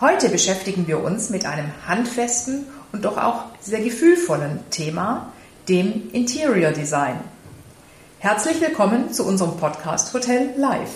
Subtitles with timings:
[0.00, 5.32] Heute beschäftigen wir uns mit einem handfesten und doch auch sehr gefühlvollen Thema,
[5.68, 7.20] dem Interior Design.
[8.18, 10.90] Herzlich willkommen zu unserem Podcast Hotel Live.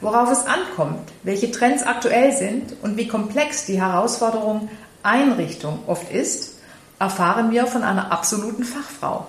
[0.00, 4.70] Worauf es ankommt, welche Trends aktuell sind und wie komplex die Herausforderung
[5.04, 6.58] Einrichtung oft ist,
[6.98, 9.28] erfahren wir von einer absoluten Fachfrau.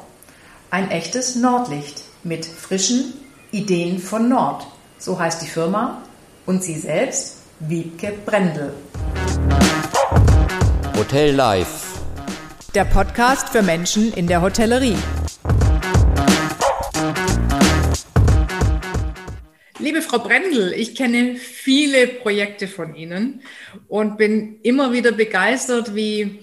[0.72, 3.14] Ein echtes Nordlicht mit frischen
[3.52, 4.66] Ideen von Nord.
[4.98, 6.02] So heißt die Firma
[6.48, 8.72] und sie selbst Wiebke Brendel.
[10.96, 12.00] Hotel Live.
[12.76, 14.96] Der Podcast für Menschen in der Hotellerie.
[19.80, 23.42] Liebe Frau Brendel, ich kenne viele Projekte von Ihnen
[23.88, 26.42] und bin immer wieder begeistert, wie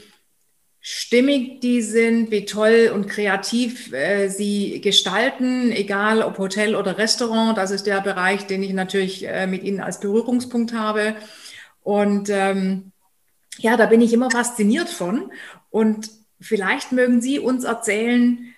[0.87, 7.57] stimmig die sind, wie toll und kreativ äh, sie gestalten, egal ob Hotel oder Restaurant.
[7.57, 11.17] Das ist der Bereich, den ich natürlich äh, mit Ihnen als Berührungspunkt habe.
[11.83, 12.93] Und ähm,
[13.57, 15.33] ja, da bin ich immer fasziniert von.
[15.71, 18.55] Und vielleicht mögen Sie uns erzählen,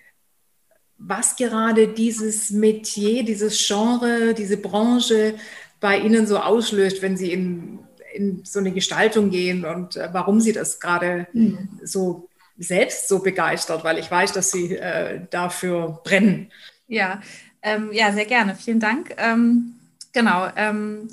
[0.98, 5.36] was gerade dieses Metier, dieses Genre, diese Branche
[5.78, 7.78] bei Ihnen so auslöst, wenn Sie in
[8.16, 11.68] in so eine Gestaltung gehen und äh, warum sie das gerade mhm.
[11.84, 16.50] so selbst so begeistert, weil ich weiß, dass sie äh, dafür brennen.
[16.88, 17.20] Ja,
[17.62, 18.54] ähm, ja, sehr gerne.
[18.54, 19.14] Vielen Dank.
[19.18, 19.74] Ähm,
[20.12, 20.48] genau.
[20.56, 21.08] Ähm,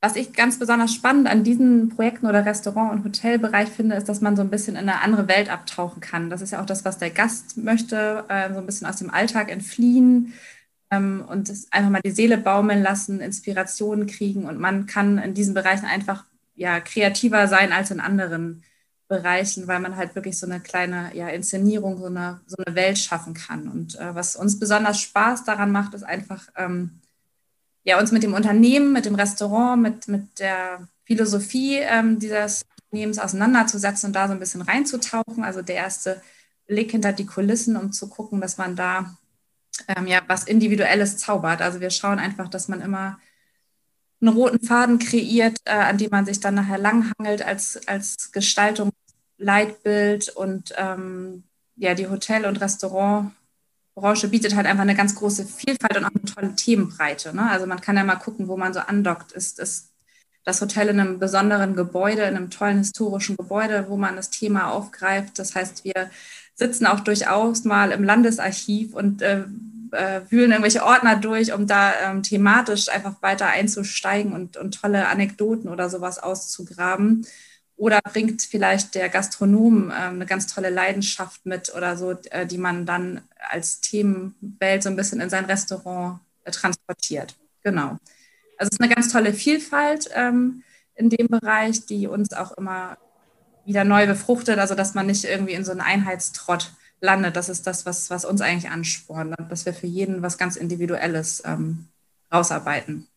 [0.00, 4.20] was ich ganz besonders spannend an diesen Projekten oder Restaurant- und Hotelbereich finde, ist, dass
[4.20, 6.28] man so ein bisschen in eine andere Welt abtauchen kann.
[6.28, 9.10] Das ist ja auch das, was der Gast möchte, äh, so ein bisschen aus dem
[9.10, 10.34] Alltag entfliehen
[10.90, 15.54] ähm, und einfach mal die Seele baumeln lassen, Inspirationen kriegen und man kann in diesen
[15.54, 16.24] Bereichen einfach
[16.62, 18.62] ja, kreativer sein als in anderen
[19.08, 22.98] Bereichen, weil man halt wirklich so eine kleine ja, Inszenierung, so eine, so eine Welt
[22.98, 23.66] schaffen kann.
[23.68, 27.00] Und äh, was uns besonders Spaß daran macht, ist einfach, ähm,
[27.82, 33.18] ja, uns mit dem Unternehmen, mit dem Restaurant, mit, mit der Philosophie ähm, dieses Unternehmens
[33.18, 35.42] auseinanderzusetzen und da so ein bisschen reinzutauchen.
[35.42, 36.22] Also der erste
[36.68, 39.16] Blick hinter die Kulissen, um zu gucken, dass man da
[39.88, 41.60] ähm, ja was Individuelles zaubert.
[41.60, 43.18] Also wir schauen einfach, dass man immer
[44.22, 50.30] einen roten Faden kreiert, äh, an dem man sich dann nachher langhangelt als, als Gestaltungsleitbild.
[50.30, 51.42] Und ähm,
[51.76, 56.24] ja, die Hotel- und Restaurantbranche bietet halt einfach eine ganz große Vielfalt und auch eine
[56.24, 57.34] tolle Themenbreite.
[57.34, 57.50] Ne?
[57.50, 59.32] Also man kann ja mal gucken, wo man so andockt.
[59.32, 59.90] Ist, ist
[60.44, 64.70] das Hotel in einem besonderen Gebäude, in einem tollen historischen Gebäude, wo man das Thema
[64.72, 65.38] aufgreift.
[65.38, 66.10] Das heißt, wir
[66.54, 69.44] sitzen auch durchaus mal im Landesarchiv und äh,
[69.92, 75.08] äh, wühlen irgendwelche Ordner durch, um da ähm, thematisch einfach weiter einzusteigen und, und tolle
[75.08, 77.26] Anekdoten oder sowas auszugraben.
[77.76, 82.58] Oder bringt vielleicht der Gastronom äh, eine ganz tolle Leidenschaft mit oder so, äh, die
[82.58, 87.36] man dann als Themenwelt so ein bisschen in sein Restaurant äh, transportiert.
[87.62, 87.98] Genau.
[88.58, 90.62] Also es ist eine ganz tolle Vielfalt ähm,
[90.94, 92.98] in dem Bereich, die uns auch immer
[93.64, 97.36] wieder neu befruchtet, also dass man nicht irgendwie in so einen Einheitstrott landet.
[97.36, 101.42] Das ist das, was, was uns eigentlich anspornt, dass wir für jeden was ganz Individuelles
[101.44, 101.88] ähm,
[102.32, 103.08] rausarbeiten.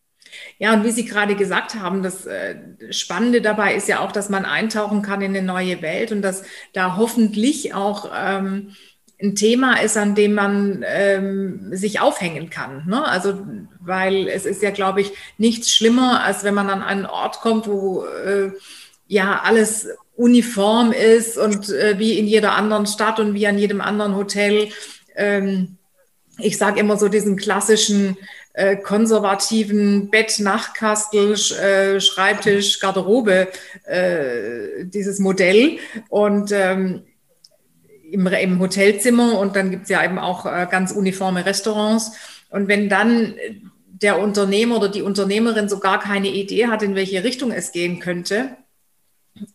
[0.57, 2.55] Ja, und wie Sie gerade gesagt haben, das äh,
[2.91, 6.43] Spannende dabei ist ja auch, dass man eintauchen kann in eine neue Welt und dass
[6.73, 8.75] da hoffentlich auch ähm,
[9.21, 12.85] ein Thema ist, an dem man ähm, sich aufhängen kann.
[12.87, 13.07] Ne?
[13.07, 13.45] Also,
[13.79, 17.67] weil es ist ja, glaube ich, nichts schlimmer, als wenn man an einen Ort kommt,
[17.67, 18.51] wo äh,
[19.07, 23.81] ja alles uniform ist und äh, wie in jeder anderen Stadt und wie an jedem
[23.81, 24.69] anderen Hotel.
[25.15, 25.77] Ähm,
[26.37, 28.17] ich sage immer so diesen klassischen
[28.53, 33.49] äh, konservativen Bett, Nachtkastel, äh, Schreibtisch, Garderobe,
[33.85, 35.77] äh, dieses Modell.
[36.09, 37.03] Und ähm,
[38.11, 42.13] im, im, Hotelzimmer und dann gibt es ja eben auch äh, ganz uniforme Restaurants.
[42.49, 43.35] Und wenn dann
[43.87, 47.99] der Unternehmer oder die Unternehmerin so gar keine Idee hat, in welche Richtung es gehen
[47.99, 48.55] könnte,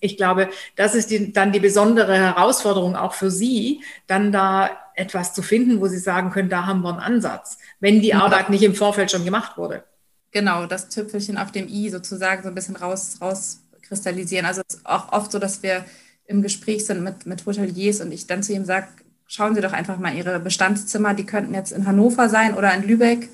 [0.01, 5.33] ich glaube, das ist die, dann die besondere Herausforderung auch für Sie, dann da etwas
[5.33, 8.15] zu finden, wo Sie sagen können, da haben wir einen Ansatz, wenn die.
[8.15, 9.85] Arbeit nicht im Vorfeld schon gemacht wurde.
[10.33, 14.47] Genau, das Tüpfelchen auf dem i sozusagen so ein bisschen raus, rauskristallisieren.
[14.47, 15.85] Also es ist auch oft so, dass wir
[16.27, 18.89] im Gespräch sind mit, mit Hoteliers und ich dann zu ihm sage,
[19.27, 22.83] schauen Sie doch einfach mal Ihre Bestandszimmer, die könnten jetzt in Hannover sein oder in
[22.83, 23.29] Lübeck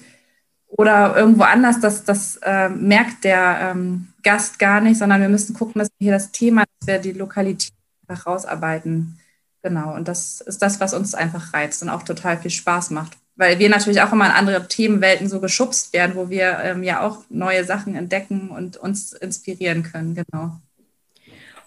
[0.69, 5.55] oder irgendwo anders, das, das äh, merkt der ähm, Gast gar nicht, sondern wir müssen
[5.55, 7.73] gucken, dass wir hier das Thema, dass wir die Lokalität
[8.09, 9.21] einfach rausarbeiten.
[9.63, 13.17] Genau, und das ist das, was uns einfach reizt und auch total viel Spaß macht.
[13.37, 17.07] Weil wir natürlich auch immer in andere Themenwelten so geschubst werden, wo wir ähm, ja
[17.07, 20.61] auch neue Sachen entdecken und uns inspirieren können, genau.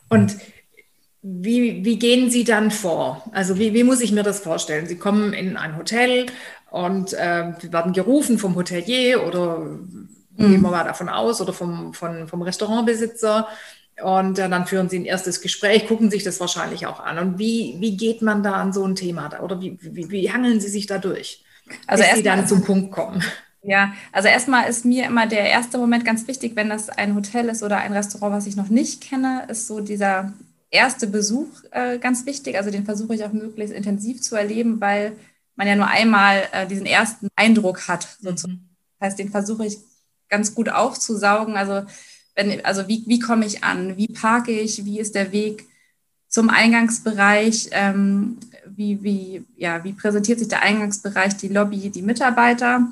[0.09, 0.35] Und
[1.21, 3.23] wie, wie gehen Sie dann vor?
[3.31, 4.87] Also wie, wie muss ich mir das vorstellen?
[4.87, 6.25] Sie kommen in ein Hotel
[6.71, 9.65] und äh, werden gerufen vom Hotelier oder
[10.47, 10.51] mhm.
[10.51, 13.47] gehen wir mal davon aus oder vom, vom, vom Restaurantbesitzer.
[14.03, 17.17] Und äh, dann führen sie ein erstes Gespräch, gucken sich das wahrscheinlich auch an.
[17.19, 19.41] Und wie, wie geht man da an so ein Thema da?
[19.41, 21.43] Oder wie, wie, wie hangeln sie sich da durch,
[21.85, 23.23] also bis sie dann zum Punkt kommen?
[23.61, 27.49] Ja, also erstmal ist mir immer der erste Moment ganz wichtig, wenn das ein Hotel
[27.49, 30.31] ist oder ein Restaurant, was ich noch nicht kenne, ist so dieser
[30.71, 32.57] erste Besuch äh, ganz wichtig.
[32.57, 35.13] Also den versuche ich auch möglichst intensiv zu erleben, weil
[35.55, 38.07] man ja nur einmal äh, diesen ersten Eindruck hat.
[38.21, 38.53] Sozusagen.
[38.53, 38.69] Mhm.
[38.99, 39.77] Das heißt, den versuche ich
[40.29, 41.57] ganz gut aufzusaugen.
[41.57, 41.83] Also,
[42.35, 43.97] wenn, also wie, wie komme ich an?
[43.97, 44.85] Wie parke ich?
[44.85, 45.67] Wie ist der Weg
[46.27, 47.69] zum Eingangsbereich?
[47.71, 52.87] Ähm, wie, wie, ja, wie präsentiert sich der Eingangsbereich, die Lobby, die Mitarbeiter?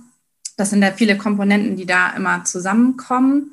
[0.57, 3.51] Das sind ja viele Komponenten, die da immer zusammenkommen.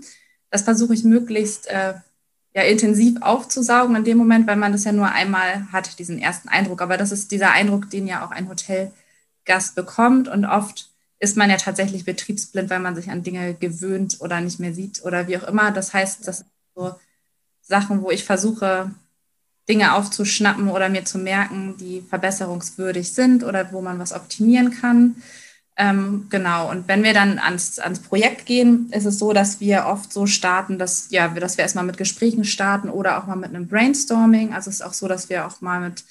[0.51, 1.95] Das versuche ich möglichst äh,
[2.55, 6.49] ja, intensiv aufzusaugen in dem Moment, weil man das ja nur einmal hat, diesen ersten
[6.49, 6.81] Eindruck.
[6.81, 10.29] Aber das ist dieser Eindruck, den ja auch ein Hotelgast bekommt.
[10.29, 10.89] Und oft
[11.25, 15.03] ist man ja tatsächlich betriebsblind, weil man sich an Dinge gewöhnt oder nicht mehr sieht
[15.05, 15.73] oder wie auch immer.
[15.73, 16.95] Das heißt, das sind so
[17.63, 18.91] Sachen, wo ich versuche,
[19.69, 25.17] Dinge aufzuschnappen oder mir zu merken, die verbesserungswürdig sind oder wo man was optimieren kann.
[25.77, 29.87] Ähm, genau, und wenn wir dann ans, ans Projekt gehen, ist es so, dass wir
[29.87, 33.49] oft so starten, dass, ja, dass wir erstmal mit Gesprächen starten oder auch mal mit
[33.49, 34.53] einem Brainstorming.
[34.53, 36.05] Also es ist auch so, dass wir auch mal mit,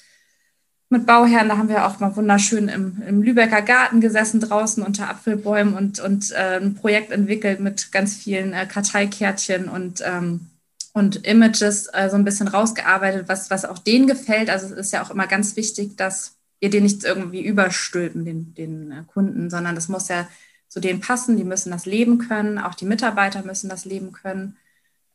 [0.94, 5.10] mit Bauherren, da haben wir auch mal wunderschön im, im Lübecker Garten gesessen, draußen unter
[5.10, 10.50] Apfelbäumen und, und äh, ein Projekt entwickelt mit ganz vielen äh, Karteikärtchen und, ähm,
[10.92, 14.50] und Images äh, so ein bisschen rausgearbeitet, was, was auch denen gefällt.
[14.50, 18.54] Also es ist ja auch immer ganz wichtig, dass wir den nicht irgendwie überstülpen, den,
[18.54, 20.28] den äh, Kunden, sondern das muss ja
[20.68, 21.36] zu denen passen.
[21.36, 24.56] Die müssen das leben können, auch die Mitarbeiter müssen das leben können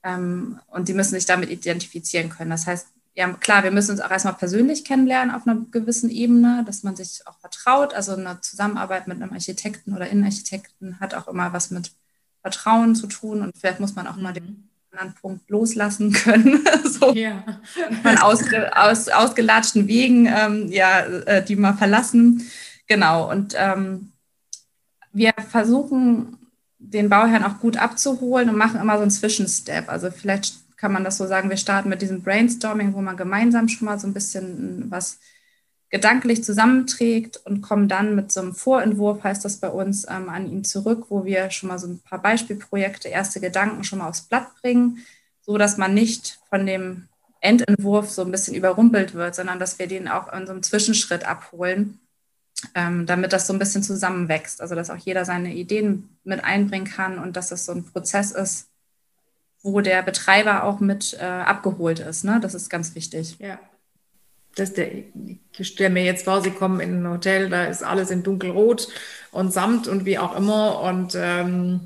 [0.04, 2.50] ähm, und die müssen sich damit identifizieren können.
[2.50, 6.64] Das heißt, ja, klar, wir müssen uns auch erstmal persönlich kennenlernen auf einer gewissen Ebene,
[6.66, 7.94] dass man sich auch vertraut.
[7.94, 11.92] Also eine Zusammenarbeit mit einem Architekten oder Innenarchitekten hat auch immer was mit
[12.42, 17.14] Vertrauen zu tun und vielleicht muss man auch mal den anderen Punkt loslassen können, so
[17.14, 17.44] ja.
[18.02, 22.50] von ausge, aus, ausgelatschten Wegen, ähm, ja, äh, die mal verlassen.
[22.88, 24.14] Genau, und ähm,
[25.12, 26.38] wir versuchen,
[26.80, 29.90] den Bauherrn auch gut abzuholen und machen immer so einen Zwischenstep.
[29.90, 33.68] Also vielleicht kann man das so sagen, wir starten mit diesem Brainstorming, wo man gemeinsam
[33.68, 35.20] schon mal so ein bisschen was
[35.90, 40.50] gedanklich zusammenträgt und kommen dann mit so einem Vorentwurf, heißt das bei uns, ähm, an
[40.50, 44.22] ihn zurück, wo wir schon mal so ein paar Beispielprojekte, erste Gedanken schon mal aufs
[44.22, 45.00] Blatt bringen,
[45.42, 47.08] so dass man nicht von dem
[47.42, 51.26] Endentwurf so ein bisschen überrumpelt wird, sondern dass wir den auch in so einem Zwischenschritt
[51.26, 52.00] abholen,
[52.76, 54.62] ähm, damit das so ein bisschen zusammenwächst.
[54.62, 58.32] Also dass auch jeder seine Ideen mit einbringen kann und dass das so ein Prozess
[58.32, 58.70] ist,
[59.62, 62.24] wo der Betreiber auch mit äh, abgeholt ist.
[62.24, 62.40] Ne?
[62.42, 63.38] Das ist ganz wichtig.
[63.40, 63.60] Ja
[64.60, 64.88] das der,
[65.58, 68.88] ich stelle mir jetzt vor, Sie kommen in ein Hotel, da ist alles in dunkelrot
[69.32, 70.82] und Samt und wie auch immer.
[70.82, 71.82] Und ähm,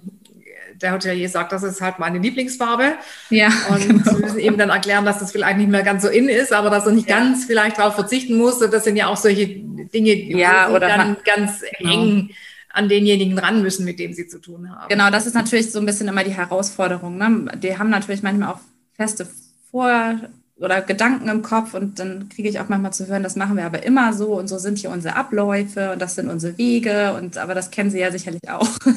[0.82, 2.96] der Hotelier sagt, das ist halt meine Lieblingsfarbe.
[3.30, 3.50] Ja.
[3.70, 4.12] Und genau.
[4.12, 6.70] Sie müssen eben dann erklären, dass das vielleicht nicht mehr ganz so in ist, aber
[6.70, 7.20] dass er nicht ja.
[7.20, 8.62] ganz vielleicht darauf verzichten muss.
[8.62, 11.92] Und das sind ja auch solche Dinge, die ja, oder dann ganz genau.
[11.92, 12.30] eng
[12.74, 14.90] an denjenigen ran müssen, mit dem sie zu tun haben.
[14.90, 17.18] Genau, das ist natürlich so ein bisschen immer die Herausforderung.
[17.18, 17.46] Ne?
[17.60, 18.60] Die haben natürlich manchmal auch
[18.94, 19.28] feste
[19.72, 20.16] Vor
[20.58, 23.66] oder Gedanken im Kopf und dann kriege ich auch manchmal zu hören, das machen wir
[23.66, 27.38] aber immer so und so sind hier unsere Abläufe und das sind unsere Wege und
[27.38, 28.70] aber das kennen Sie ja sicherlich auch.
[28.86, 28.94] Ja.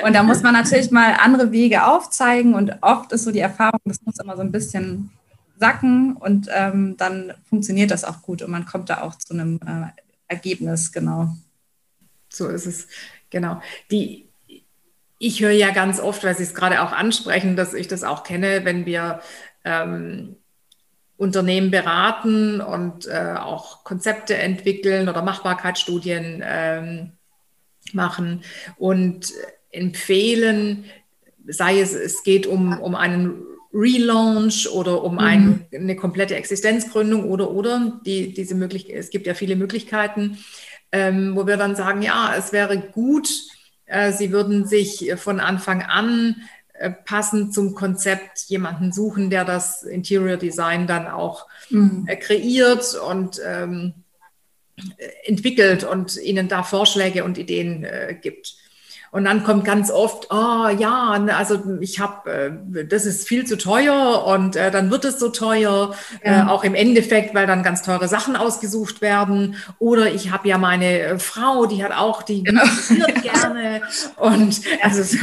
[0.06, 3.80] und da muss man natürlich mal andere Wege aufzeigen und oft ist so die Erfahrung,
[3.84, 5.10] das muss immer so ein bisschen
[5.58, 9.60] sacken und ähm, dann funktioniert das auch gut und man kommt da auch zu einem
[9.66, 9.88] äh,
[10.28, 11.36] Ergebnis, genau.
[12.28, 12.88] So ist es,
[13.30, 13.60] genau.
[13.90, 14.28] Die,
[15.18, 18.22] ich höre ja ganz oft, weil Sie es gerade auch ansprechen, dass ich das auch
[18.22, 19.20] kenne, wenn wir
[19.64, 20.36] ähm,
[21.16, 27.12] Unternehmen beraten und äh, auch Konzepte entwickeln oder Machbarkeitsstudien ähm,
[27.92, 28.44] machen
[28.76, 29.32] und
[29.70, 30.84] empfehlen,
[31.46, 33.42] sei es, es geht um, um einen
[33.72, 35.18] Relaunch oder um mhm.
[35.18, 40.38] ein, eine komplette Existenzgründung oder oder die, diese möglich es gibt ja viele Möglichkeiten,
[40.92, 43.28] ähm, wo wir dann sagen, ja, es wäre gut,
[43.86, 46.36] äh, Sie würden sich von Anfang an
[46.74, 52.04] äh, passend zum Konzept jemanden suchen, der das Interior Design dann auch mhm.
[52.06, 53.94] Äh, kreiert und ähm,
[55.24, 58.54] entwickelt und ihnen da Vorschläge und Ideen äh, gibt.
[59.10, 62.30] Und dann kommt ganz oft, oh ja, also ich habe,
[62.74, 66.46] äh, das ist viel zu teuer und äh, dann wird es so teuer, ja.
[66.46, 69.56] äh, auch im Endeffekt, weil dann ganz teure Sachen ausgesucht werden.
[69.78, 72.62] Oder ich habe ja meine Frau, die hat auch, die genau.
[73.22, 73.82] gerne
[74.16, 75.16] und also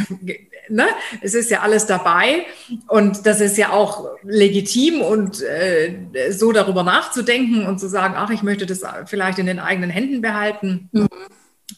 [0.70, 0.88] ne,
[1.22, 2.46] es ist ja alles dabei
[2.88, 8.30] und das ist ja auch legitim und äh, so darüber nachzudenken und zu sagen, ach,
[8.30, 10.90] ich möchte das vielleicht in den eigenen Händen behalten.
[10.92, 11.08] Mhm.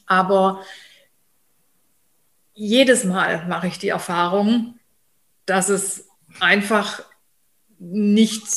[0.06, 0.62] Aber
[2.58, 4.80] jedes Mal mache ich die Erfahrung,
[5.46, 6.10] dass es
[6.40, 7.04] einfach
[7.78, 8.48] nicht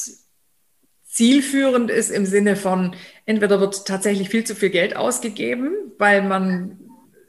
[1.04, 6.78] zielführend ist im Sinne von, entweder wird tatsächlich viel zu viel Geld ausgegeben, weil man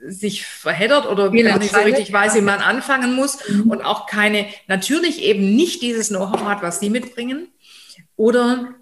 [0.03, 3.69] sich verheddert oder gar nicht so richtig weiß, wie man anfangen muss mhm.
[3.69, 7.49] und auch keine, natürlich eben nicht dieses Know-how hat, was Sie mitbringen.
[8.15, 8.75] Oder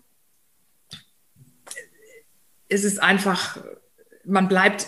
[2.67, 3.58] es ist einfach,
[4.24, 4.88] man bleibt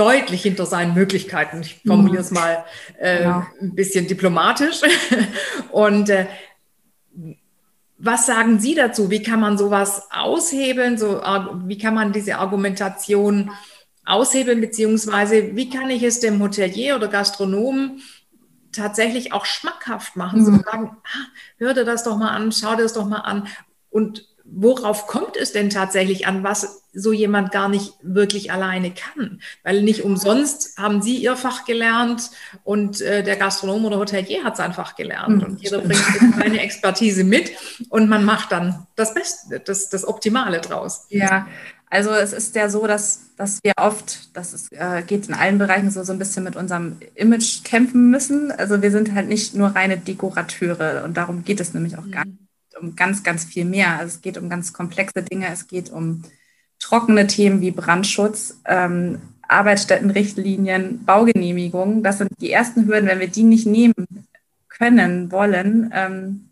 [0.00, 1.60] deutlich hinter seinen Möglichkeiten.
[1.60, 2.38] Ich formuliere es mhm.
[2.38, 2.64] mal
[2.98, 3.46] äh, ja.
[3.60, 4.80] ein bisschen diplomatisch.
[5.70, 6.26] Und äh,
[7.98, 9.10] was sagen Sie dazu?
[9.10, 10.96] Wie kann man sowas aushebeln?
[10.96, 11.20] So,
[11.66, 13.50] wie kann man diese Argumentation
[14.06, 18.00] aushebeln, beziehungsweise wie kann ich es dem Hotelier oder Gastronomen
[18.72, 20.40] tatsächlich auch schmackhaft machen?
[20.40, 20.44] Mhm.
[20.46, 21.26] So sagen, ah,
[21.58, 23.48] hör dir das doch mal an, schau dir das doch mal an.
[23.90, 29.40] Und worauf kommt es denn tatsächlich an, was so jemand gar nicht wirklich alleine kann?
[29.62, 32.30] Weil nicht umsonst haben Sie Ihr Fach gelernt
[32.64, 35.38] und äh, der Gastronom oder Hotelier hat es einfach gelernt.
[35.38, 36.04] Mhm, und jeder bringt
[36.38, 37.52] seine Expertise mit
[37.88, 41.06] und man macht dann das Beste, das, das Optimale draus.
[41.08, 41.46] Ja,
[41.88, 45.58] also es ist ja so, dass, dass wir oft, das ist, äh, geht in allen
[45.58, 48.52] Bereichen so, so ein bisschen mit unserem Image kämpfen müssen.
[48.52, 52.12] Also wir sind halt nicht nur reine Dekorateure und darum geht es nämlich auch mhm.
[52.12, 52.49] gar nicht
[52.80, 53.98] um ganz, ganz viel mehr.
[53.98, 56.22] Also es geht um ganz komplexe Dinge, es geht um
[56.78, 62.02] trockene Themen wie Brandschutz, ähm, Arbeitsstättenrichtlinien, Baugenehmigungen.
[62.02, 63.08] Das sind die ersten Hürden.
[63.08, 63.94] Wenn wir die nicht nehmen
[64.68, 66.50] können, wollen, ähm,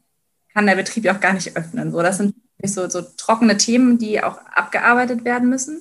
[0.53, 1.93] kann der Betrieb ja auch gar nicht öffnen.
[1.93, 5.81] So, das sind so, so trockene Themen, die auch abgearbeitet werden müssen.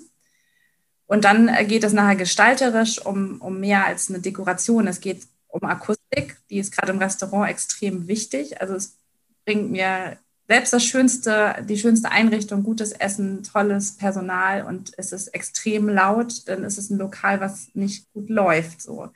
[1.08, 4.88] Und dann geht es nachher gestalterisch um, um mehr als eine Dekoration.
[4.88, 8.62] Es geht um Akustik, die ist gerade im Restaurant extrem wichtig.
[8.62, 8.98] Also es
[9.46, 15.28] bringt mir selbst das schönste, die schönste Einrichtung, gutes Essen, tolles Personal und es ist
[15.30, 18.82] extrem laut, dann ist es ein Lokal, was nicht gut läuft.
[18.82, 19.10] So.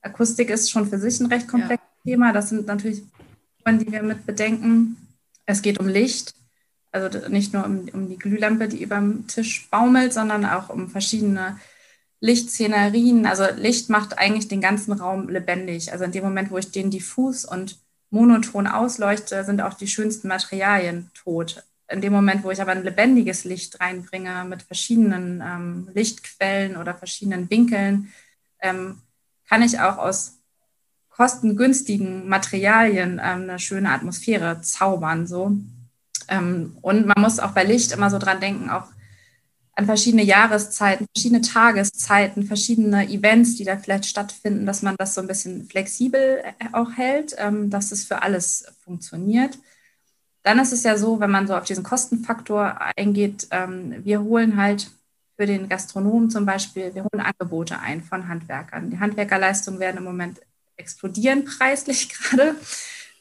[0.00, 2.12] Akustik ist schon für sich ein recht komplexes ja.
[2.12, 2.32] Thema.
[2.32, 3.02] Das sind natürlich
[3.68, 4.96] Faktoren, die wir mit bedenken.
[5.44, 6.34] Es geht um Licht,
[6.90, 10.88] also nicht nur um, um die Glühlampe, die über dem Tisch baumelt, sondern auch um
[10.88, 11.58] verschiedene
[12.20, 13.26] Lichtszenerien.
[13.26, 15.92] Also Licht macht eigentlich den ganzen Raum lebendig.
[15.92, 17.78] Also in dem Moment, wo ich den diffus und
[18.10, 21.62] monoton ausleuchte, sind auch die schönsten Materialien tot.
[21.90, 26.94] In dem Moment, wo ich aber ein lebendiges Licht reinbringe mit verschiedenen ähm, Lichtquellen oder
[26.94, 28.12] verschiedenen Winkeln,
[28.60, 29.00] ähm,
[29.48, 30.38] kann ich auch aus
[31.08, 35.26] kostengünstigen Materialien ähm, eine schöne Atmosphäre zaubern.
[35.26, 35.56] So.
[36.28, 38.86] Ähm, und man muss auch bei Licht immer so dran denken, auch
[39.78, 45.20] an verschiedene Jahreszeiten, verschiedene Tageszeiten, verschiedene Events, die da vielleicht stattfinden, dass man das so
[45.20, 49.56] ein bisschen flexibel äh, auch hält, ähm, dass es für alles funktioniert.
[50.42, 54.56] Dann ist es ja so, wenn man so auf diesen Kostenfaktor eingeht, ähm, wir holen
[54.56, 54.90] halt
[55.36, 58.90] für den Gastronomen zum Beispiel, wir holen Angebote ein von Handwerkern.
[58.90, 60.40] Die Handwerkerleistungen werden im Moment
[60.76, 62.56] explodieren preislich gerade.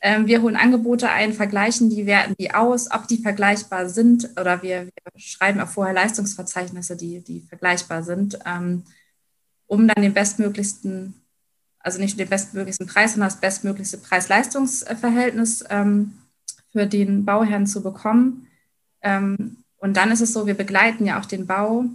[0.07, 4.63] Ähm, wir holen Angebote ein, vergleichen die, werten die aus, ob die vergleichbar sind oder
[4.63, 8.83] wir, wir schreiben auch vorher Leistungsverzeichnisse, die, die vergleichbar sind, ähm,
[9.65, 11.13] um dann den bestmöglichsten,
[11.79, 16.13] also nicht den bestmöglichsten Preis, sondern das bestmöglichste Preis-Leistungs-Verhältnis ähm,
[16.71, 18.47] für den Bauherrn zu bekommen.
[19.01, 21.85] und dann ist es so, wir begleiten ja auch den Bau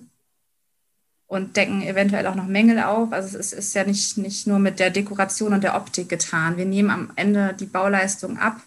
[1.32, 3.10] und decken eventuell auch noch Mängel auf.
[3.10, 6.58] Also es ist, ja nicht, nicht nur mit der Dekoration und der Optik getan.
[6.58, 8.60] Wir nehmen am Ende die Bauleistung ab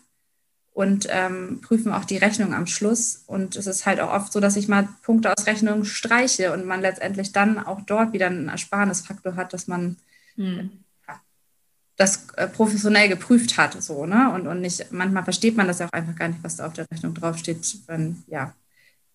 [0.74, 3.22] und ähm, prüfen auch die Rechnung am Schluss.
[3.28, 6.66] Und es ist halt auch oft so, dass ich mal Punkte aus Rechnungen streiche und
[6.66, 9.98] man letztendlich dann auch dort wieder einen Ersparnisfaktor hat, dass man
[10.34, 10.72] hm.
[11.98, 13.80] das äh, professionell geprüft hat.
[13.84, 14.34] So, ne?
[14.34, 16.74] und, und nicht, manchmal versteht man das ja auch einfach gar nicht, was da auf
[16.74, 18.56] der Rechnung draufsteht, wenn, ja,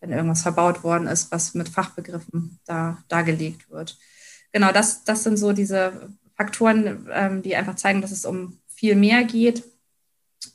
[0.00, 3.98] wenn irgendwas verbaut worden ist, was mit Fachbegriffen da dargelegt wird.
[4.52, 8.96] Genau, das, das sind so diese Faktoren, ähm, die einfach zeigen, dass es um viel
[8.96, 9.62] mehr geht,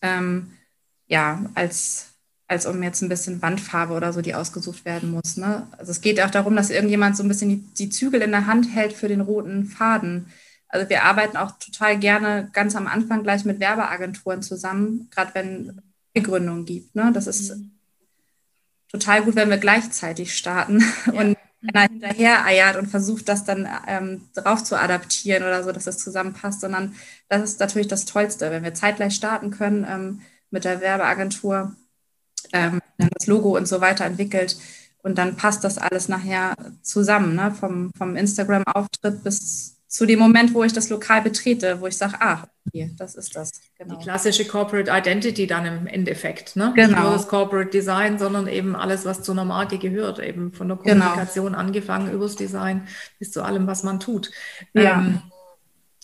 [0.02, 0.52] ähm,
[1.08, 2.08] ja, als,
[2.48, 5.38] als um jetzt ein bisschen Wandfarbe oder so, die ausgesucht werden muss.
[5.38, 5.68] Ne?
[5.78, 8.48] Also es geht auch darum, dass irgendjemand so ein bisschen die, die Zügel in der
[8.48, 10.28] Hand hält für den roten Faden.
[10.68, 15.82] Also wir arbeiten auch total gerne ganz am Anfang gleich mit Werbeagenturen zusammen, gerade wenn
[16.14, 16.96] es Gründung gibt.
[16.96, 17.12] Ne?
[17.14, 17.75] Das ist mhm
[18.96, 21.14] total gut, wenn wir gleichzeitig starten ja.
[21.14, 21.38] und
[21.74, 25.98] einer hinterher eiert und versucht, das dann ähm, drauf zu adaptieren oder so, dass das
[25.98, 26.96] zusammenpasst, sondern
[27.28, 30.22] das ist natürlich das Tollste, wenn wir zeitgleich starten können ähm,
[30.52, 31.76] mit der Werbeagentur,
[32.54, 34.58] ähm, dann das Logo und so weiter entwickelt
[35.02, 37.52] und dann passt das alles nachher zusammen, ne?
[37.52, 42.16] vom, vom Instagram-Auftritt bis zu dem Moment, wo ich das Lokal betrete, wo ich sage,
[42.20, 43.52] ah, hier, das ist das.
[43.78, 43.96] Genau.
[43.96, 46.56] Die klassische Corporate Identity dann im Endeffekt.
[46.56, 46.74] Ne?
[46.76, 46.88] Genau.
[46.88, 50.20] Nicht nur das Corporate Design, sondern eben alles, was zu einer Marke gehört.
[50.20, 51.06] Eben von der genau.
[51.06, 51.60] Kommunikation genau.
[51.60, 52.88] angefangen übers Design
[53.20, 54.32] bis zu allem, was man tut.
[54.74, 55.22] Ja, ähm,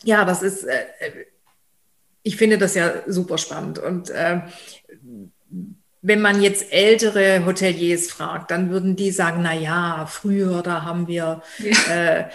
[0.03, 0.85] ja das ist, äh,
[2.23, 3.79] ich finde das ja super spannend.
[3.79, 4.41] Und äh,
[6.03, 11.07] wenn man jetzt ältere Hoteliers fragt, dann würden die sagen, na ja, früher, da haben
[11.07, 11.93] wir ja.
[11.93, 12.29] äh,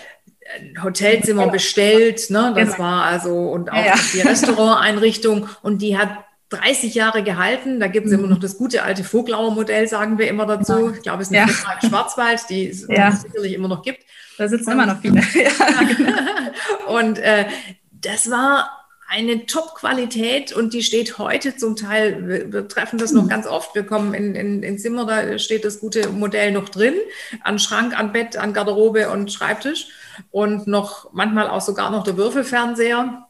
[0.82, 2.52] Hotelzimmer bestellt, ne?
[2.54, 2.78] Das genau.
[2.78, 6.10] war also und auch ja, die Restauranteinrichtung und die hat
[6.50, 7.80] 30 Jahre gehalten.
[7.80, 8.20] Da gibt es mhm.
[8.20, 10.92] immer noch das gute alte Voglauer Modell, sagen wir immer dazu.
[10.94, 11.76] Ich glaube, es ist eine ja.
[11.82, 13.12] im Schwarzwald, die es ja.
[13.12, 14.04] sicherlich immer noch gibt.
[14.38, 15.20] Da sitzen und, immer noch viele.
[16.86, 17.46] und äh,
[17.90, 18.70] das war
[19.08, 23.28] eine Top-Qualität und die steht heute zum Teil, wir, wir treffen das noch mhm.
[23.28, 26.94] ganz oft, wir kommen in, in, in Zimmer, da steht das gute Modell noch drin,
[27.42, 29.88] an Schrank, an Bett, an Garderobe und Schreibtisch
[30.30, 33.26] und noch manchmal auch sogar noch der Würfelfernseher.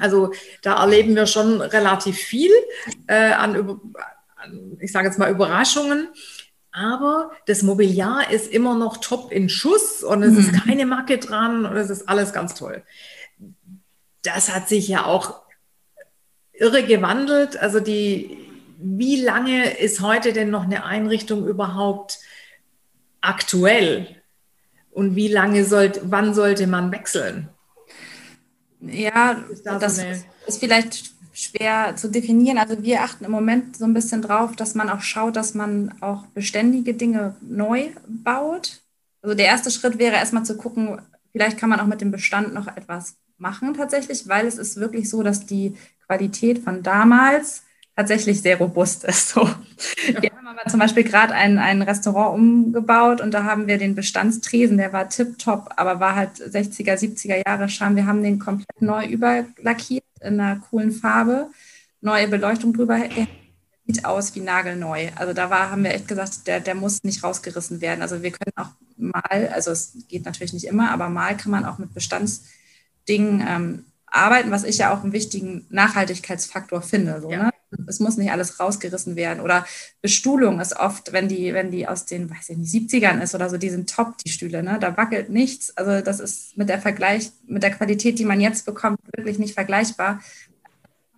[0.00, 2.52] Also da erleben wir schon relativ viel
[3.06, 3.80] äh, an,
[4.36, 6.08] an, ich sage jetzt mal, Überraschungen.
[6.72, 10.38] Aber das Mobiliar ist immer noch top in Schuss und es mhm.
[10.38, 12.84] ist keine Macke dran und es ist alles ganz toll
[14.22, 15.42] das hat sich ja auch
[16.52, 17.56] irre gewandelt.
[17.56, 18.38] Also die,
[18.78, 22.18] wie lange ist heute denn noch eine Einrichtung überhaupt
[23.20, 24.19] aktuell?
[24.90, 27.48] Und wie lange sollte, wann sollte man wechseln?
[28.80, 30.02] Ja, da das so
[30.46, 32.58] ist vielleicht schwer zu definieren.
[32.58, 35.94] Also wir achten im Moment so ein bisschen drauf, dass man auch schaut, dass man
[36.00, 38.80] auch beständige Dinge neu baut.
[39.22, 41.00] Also der erste Schritt wäre erstmal zu gucken,
[41.32, 45.08] vielleicht kann man auch mit dem Bestand noch etwas machen tatsächlich, weil es ist wirklich
[45.08, 47.62] so, dass die Qualität von damals
[48.00, 49.30] tatsächlich sehr robust ist.
[49.30, 49.48] So.
[50.20, 53.94] Wir haben aber zum Beispiel gerade ein, ein Restaurant umgebaut und da haben wir den
[53.94, 57.96] Bestandstresen, der war tipptopp, aber war halt 60er, 70er Jahre Charme.
[57.96, 61.48] Wir haben den komplett neu überlackiert in einer coolen Farbe,
[62.00, 62.98] neue Beleuchtung drüber.
[62.98, 63.26] Der
[63.86, 65.08] sieht aus wie nagelneu.
[65.16, 68.02] Also da war, haben wir echt gesagt, der, der muss nicht rausgerissen werden.
[68.02, 71.64] Also wir können auch mal, also es geht natürlich nicht immer, aber mal kann man
[71.64, 72.44] auch mit Bestands
[73.08, 77.20] Dingen ähm, arbeiten, was ich ja auch einen wichtigen Nachhaltigkeitsfaktor finde.
[77.20, 77.44] So, ja.
[77.44, 77.50] ne?
[77.86, 79.40] Es muss nicht alles rausgerissen werden.
[79.40, 79.66] Oder
[80.02, 83.48] Bestuhlung ist oft, wenn die, wenn die aus den, weiß ich nicht, 70ern ist oder
[83.48, 84.78] so, die sind top, die Stühle, ne?
[84.80, 85.76] Da wackelt nichts.
[85.76, 89.54] Also das ist mit der Vergleich, mit der Qualität, die man jetzt bekommt, wirklich nicht
[89.54, 90.20] vergleichbar.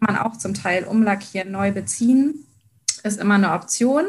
[0.01, 2.47] Kann man auch zum Teil umlackieren, neu beziehen.
[3.03, 4.05] Ist immer eine Option.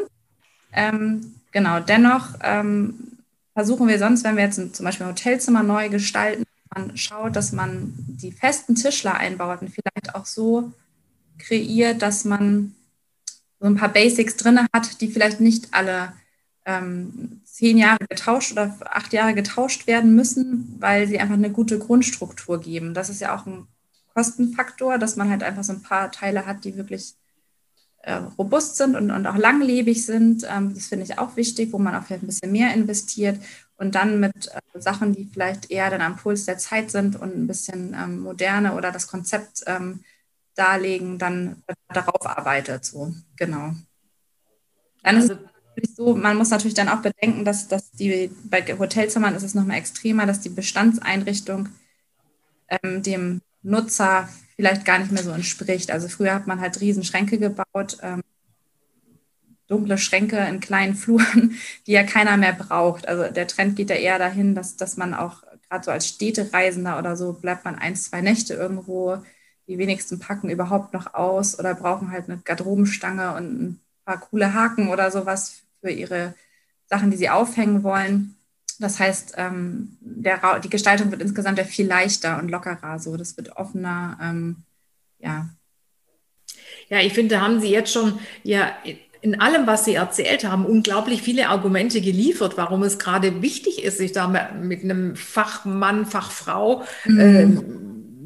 [0.72, 3.18] Ähm, genau, dennoch ähm,
[3.54, 7.52] versuchen wir sonst, wenn wir jetzt zum Beispiel ein Hotelzimmer neu gestalten, man schaut, dass
[7.52, 10.72] man die festen Tischler einbaut und vielleicht auch so
[11.38, 12.74] kreiert, dass man
[13.60, 16.12] so ein paar Basics drin hat, die vielleicht nicht alle
[16.66, 21.78] ähm, zehn Jahre getauscht oder acht Jahre getauscht werden müssen, weil sie einfach eine gute
[21.78, 22.94] Grundstruktur geben.
[22.94, 23.66] Das ist ja auch ein
[24.14, 27.14] Kostenfaktor, dass man halt einfach so ein paar Teile hat, die wirklich
[28.02, 30.46] äh, robust sind und, und auch langlebig sind.
[30.48, 33.40] Ähm, das finde ich auch wichtig, wo man auch vielleicht ein bisschen mehr investiert
[33.76, 37.34] und dann mit äh, Sachen, die vielleicht eher dann am Puls der Zeit sind und
[37.34, 40.00] ein bisschen ähm, moderne oder das Konzept ähm,
[40.54, 42.84] darlegen, dann darauf arbeitet.
[42.84, 43.74] So, genau.
[45.02, 45.38] Dann ist es
[45.68, 49.54] natürlich so, man muss natürlich dann auch bedenken, dass, dass die bei Hotelzimmern ist es
[49.54, 51.68] nochmal extremer, dass die Bestandseinrichtung
[52.68, 55.90] ähm, dem Nutzer vielleicht gar nicht mehr so entspricht.
[55.90, 58.22] Also früher hat man halt Riesenschränke gebaut, ähm,
[59.66, 63.08] dunkle Schränke in kleinen Fluren, die ja keiner mehr braucht.
[63.08, 66.98] Also der Trend geht ja eher dahin, dass, dass man auch gerade so als Städtereisender
[66.98, 69.18] oder so bleibt man ein, zwei Nächte irgendwo.
[69.66, 74.52] Die wenigsten packen überhaupt noch aus oder brauchen halt eine Garderobenstange und ein paar coole
[74.52, 76.34] Haken oder sowas für ihre
[76.86, 78.36] Sachen, die sie aufhängen wollen.
[78.78, 82.98] Das heißt, ähm, der, die Gestaltung wird insgesamt ja viel leichter und lockerer.
[82.98, 84.18] So, das wird offener.
[84.20, 84.56] Ähm,
[85.18, 85.48] ja.
[86.88, 88.72] Ja, ich finde, da haben Sie jetzt schon ja
[89.24, 93.96] in allem, was Sie erzählt haben, unglaublich viele Argumente geliefert, warum es gerade wichtig ist,
[93.96, 97.20] sich da mit einem Fachmann, Fachfrau, mhm.
[97.20, 97.46] äh,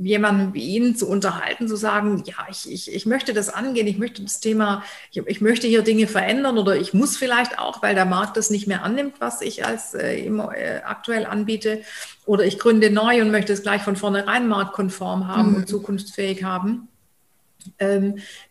[0.03, 3.99] jemanden wie Ihnen zu unterhalten, zu sagen, ja, ich, ich, ich möchte das angehen, ich
[3.99, 7.95] möchte das Thema, ich, ich möchte hier Dinge verändern oder ich muss vielleicht auch, weil
[7.95, 11.83] der Markt das nicht mehr annimmt, was ich als äh, immer, äh, aktuell anbiete,
[12.27, 15.57] oder ich gründe neu und möchte es gleich von vornherein marktkonform haben mhm.
[15.57, 16.89] und zukunftsfähig haben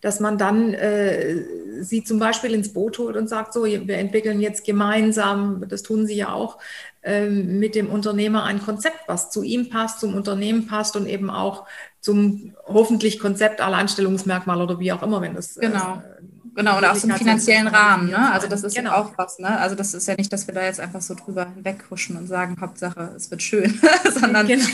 [0.02, 1.44] dass man dann äh,
[1.82, 6.06] sie zum Beispiel ins Boot holt und sagt, so, wir entwickeln jetzt gemeinsam, das tun
[6.06, 6.58] sie ja auch,
[7.04, 11.30] ähm, mit dem Unternehmer ein Konzept, was zu ihm passt, zum Unternehmen passt und eben
[11.30, 11.66] auch
[12.02, 15.96] zum hoffentlich Konzept, Alleinstellungsmerkmal oder wie auch immer, wenn das genau.
[15.96, 16.24] Äh,
[16.58, 18.10] Genau, oder auch zum finanziellen Rahmen.
[18.10, 18.32] Ne?
[18.32, 18.90] Also das ist genau.
[18.90, 19.38] ja auch was.
[19.38, 19.60] Ne?
[19.60, 22.58] Also das ist ja nicht, dass wir da jetzt einfach so drüber hinweghuschen und sagen,
[22.60, 23.80] Hauptsache, es wird schön,
[24.20, 24.66] sondern genau.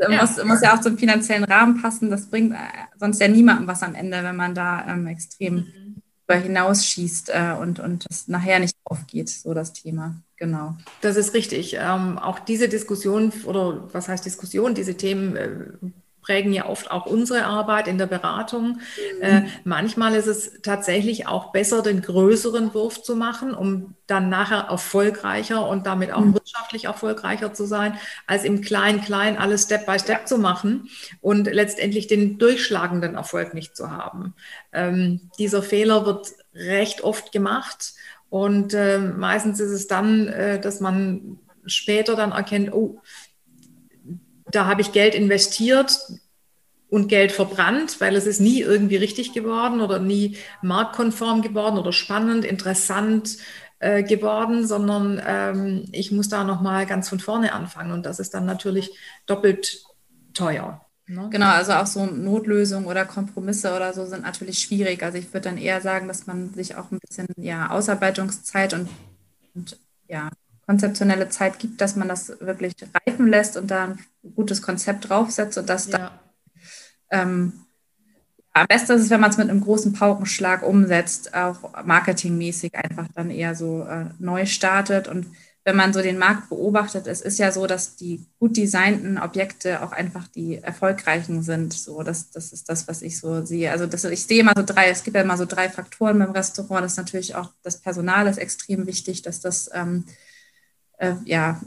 [0.00, 0.20] ja.
[0.20, 2.10] Muss, muss ja auch zum finanziellen Rahmen passen.
[2.10, 2.58] Das bringt äh,
[2.98, 5.64] sonst ja niemandem was am Ende, wenn man da ähm, extrem
[6.28, 6.34] mhm.
[6.34, 10.16] hinausschießt äh, und, und das nachher nicht aufgeht, so das Thema.
[10.36, 10.76] Genau.
[11.00, 11.78] Das ist richtig.
[11.80, 15.48] Ähm, auch diese Diskussion oder was heißt Diskussion, diese Themen äh,
[16.22, 18.80] prägen ja oft auch unsere Arbeit in der Beratung.
[19.18, 19.22] Mhm.
[19.22, 24.66] Äh, manchmal ist es tatsächlich auch besser, den größeren Wurf zu machen, um dann nachher
[24.68, 26.34] erfolgreicher und damit auch mhm.
[26.34, 30.26] wirtschaftlich erfolgreicher zu sein, als im Klein-Klein alles Step by Step ja.
[30.26, 30.88] zu machen
[31.20, 34.34] und letztendlich den durchschlagenden Erfolg nicht zu haben.
[34.72, 37.94] Ähm, dieser Fehler wird recht oft gemacht
[38.28, 43.00] und äh, meistens ist es dann, äh, dass man später dann erkennt, oh,
[44.50, 45.98] da habe ich Geld investiert
[46.88, 51.92] und Geld verbrannt, weil es ist nie irgendwie richtig geworden oder nie marktkonform geworden oder
[51.92, 53.38] spannend, interessant
[53.78, 58.34] äh, geworden, sondern ähm, ich muss da nochmal ganz von vorne anfangen und das ist
[58.34, 58.90] dann natürlich
[59.26, 59.84] doppelt
[60.34, 60.84] teuer.
[61.06, 61.28] Ne?
[61.30, 65.02] Genau, also auch so Notlösungen oder Kompromisse oder so sind natürlich schwierig.
[65.02, 68.88] Also ich würde dann eher sagen, dass man sich auch ein bisschen ja, Ausarbeitungszeit und,
[69.54, 69.76] und
[70.08, 70.30] ja,
[70.70, 73.98] konzeptionelle Zeit gibt, dass man das wirklich reifen lässt und da ein
[74.36, 75.98] gutes Konzept draufsetzt und das ja.
[75.98, 76.10] dann
[77.10, 77.52] ähm,
[78.52, 83.06] am besten ist es, wenn man es mit einem großen Paukenschlag umsetzt, auch marketingmäßig einfach
[83.14, 85.08] dann eher so äh, neu startet.
[85.08, 85.26] Und
[85.64, 89.82] wenn man so den Markt beobachtet, es ist ja so, dass die gut designten Objekte
[89.82, 91.72] auch einfach die erfolgreichen sind.
[91.72, 93.70] So, das, das ist das, was ich so sehe.
[93.70, 96.32] Also das, ich sehe immer so drei, es gibt ja immer so drei Faktoren beim
[96.32, 96.84] Restaurant.
[96.84, 100.04] Das ist natürlich auch das Personal ist extrem wichtig, dass das ähm,
[101.00, 101.60] äh, ja,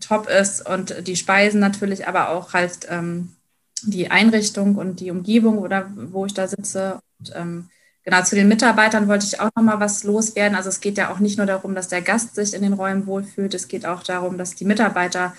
[0.00, 3.34] top ist und die Speisen natürlich, aber auch halt ähm,
[3.82, 7.00] die Einrichtung und die Umgebung oder wo ich da sitze.
[7.18, 7.70] Und, ähm,
[8.04, 10.56] genau, zu den Mitarbeitern wollte ich auch noch mal was loswerden.
[10.56, 13.06] Also es geht ja auch nicht nur darum, dass der Gast sich in den Räumen
[13.06, 15.34] wohlfühlt, es geht auch darum, dass die Mitarbeiter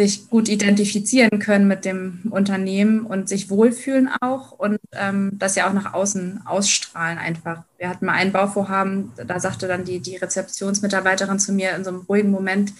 [0.00, 5.68] sich gut identifizieren können mit dem Unternehmen und sich wohlfühlen auch und ähm, das ja
[5.68, 7.64] auch nach außen ausstrahlen einfach.
[7.76, 11.90] Wir hatten mal ein Bauvorhaben, da sagte dann die, die Rezeptionsmitarbeiterin zu mir in so
[11.90, 12.72] einem ruhigen Moment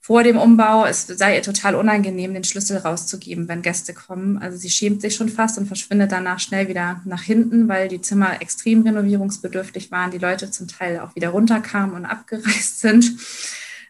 [0.00, 4.36] vor dem Umbau, es sei ihr total unangenehm, den Schlüssel rauszugeben, wenn Gäste kommen.
[4.36, 8.00] Also sie schämt sich schon fast und verschwindet danach schnell wieder nach hinten, weil die
[8.00, 13.12] Zimmer extrem renovierungsbedürftig waren, die Leute zum Teil auch wieder runterkamen und abgereist sind.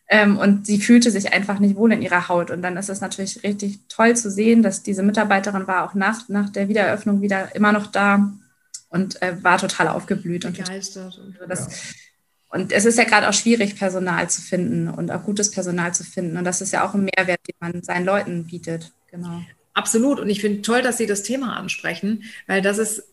[0.09, 2.51] Ähm, und sie fühlte sich einfach nicht wohl in ihrer Haut.
[2.51, 6.29] Und dann ist es natürlich richtig toll zu sehen, dass diese Mitarbeiterin war auch nach,
[6.29, 8.33] nach der Wiedereröffnung wieder immer noch da
[8.91, 10.43] und äh, war total aufgeblüht.
[10.43, 11.19] Begeistert.
[11.19, 12.59] Und, und, das, ja.
[12.59, 16.05] und es ist ja gerade auch schwierig, Personal zu finden und auch gutes Personal zu
[16.05, 16.37] finden.
[16.37, 18.93] Und das ist ja auch ein Mehrwert, den man seinen Leuten bietet.
[19.11, 19.43] Genau.
[19.73, 20.21] Absolut.
[20.21, 23.05] Und ich finde toll, dass Sie das Thema ansprechen, weil das ist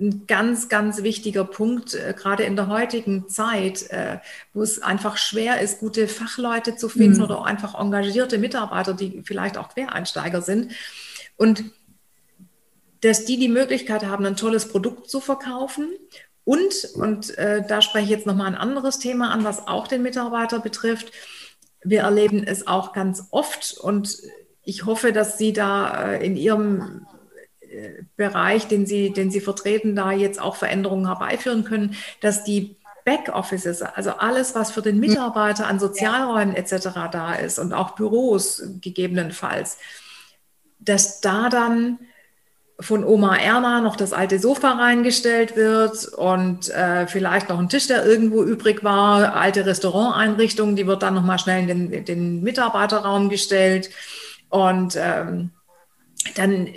[0.00, 4.18] ein ganz, ganz wichtiger Punkt, äh, gerade in der heutigen Zeit, äh,
[4.54, 7.24] wo es einfach schwer ist, gute Fachleute zu finden mhm.
[7.24, 10.72] oder einfach engagierte Mitarbeiter, die vielleicht auch Quereinsteiger sind.
[11.36, 11.64] Und
[13.02, 15.88] dass die die Möglichkeit haben, ein tolles Produkt zu verkaufen.
[16.44, 20.02] Und, und äh, da spreche ich jetzt nochmal ein anderes Thema an, was auch den
[20.02, 21.12] Mitarbeiter betrifft.
[21.84, 24.18] Wir erleben es auch ganz oft und
[24.64, 27.06] ich hoffe, dass Sie da äh, in Ihrem
[28.16, 33.82] Bereich, den Sie, den Sie vertreten, da jetzt auch Veränderungen herbeiführen können, dass die Backoffices,
[33.82, 36.88] also alles, was für den Mitarbeiter an Sozialräumen etc.
[37.10, 39.78] da ist und auch Büros gegebenenfalls,
[40.78, 41.98] dass da dann
[42.80, 47.86] von Oma Erna noch das alte Sofa reingestellt wird und äh, vielleicht noch ein Tisch,
[47.86, 53.28] der irgendwo übrig war, alte Restauranteinrichtungen, die wird dann nochmal schnell in den, den, Mitarbeiterraum
[53.28, 53.90] gestellt
[54.48, 55.50] und ähm,
[56.34, 56.68] dann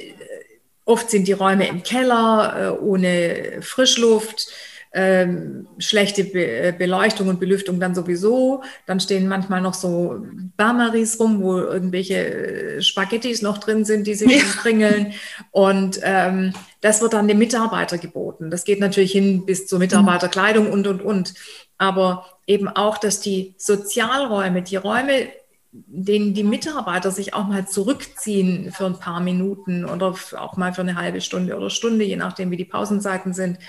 [0.86, 4.48] Oft sind die Räume im Keller, äh, ohne Frischluft,
[4.96, 8.64] ähm, schlechte Be äh, Beleuchtung und Belüftung dann sowieso.
[8.86, 10.24] Dann stehen manchmal noch so
[10.56, 14.44] Barmaries rum, wo irgendwelche äh, Spaghettis noch drin sind, die sich ja.
[14.62, 15.14] kringeln.
[15.52, 18.50] Und ähm, das wird dann dem Mitarbeiter geboten.
[18.50, 21.34] Das geht natürlich hin bis zur Mitarbeiterkleidung und, und, und.
[21.78, 25.28] Aber eben auch, dass die Sozialräume, die Räume,
[25.88, 30.82] denen die Mitarbeiter sich auch mal zurückziehen für ein paar Minuten oder auch mal für
[30.82, 33.60] eine halbe Stunde oder Stunde, je nachdem, wie die Pausenzeiten sind,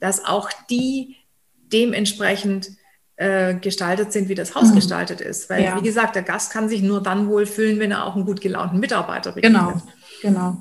[0.00, 1.16] dass auch die
[1.72, 2.70] dementsprechend
[3.16, 4.76] äh, gestaltet sind, wie das Haus mhm.
[4.76, 5.48] gestaltet ist.
[5.48, 5.76] Weil, ja.
[5.76, 8.80] wie gesagt, der Gast kann sich nur dann wohlfühlen, wenn er auch einen gut gelaunten
[8.80, 9.54] Mitarbeiter bekommt.
[9.54, 9.82] Genau,
[10.20, 10.56] genau.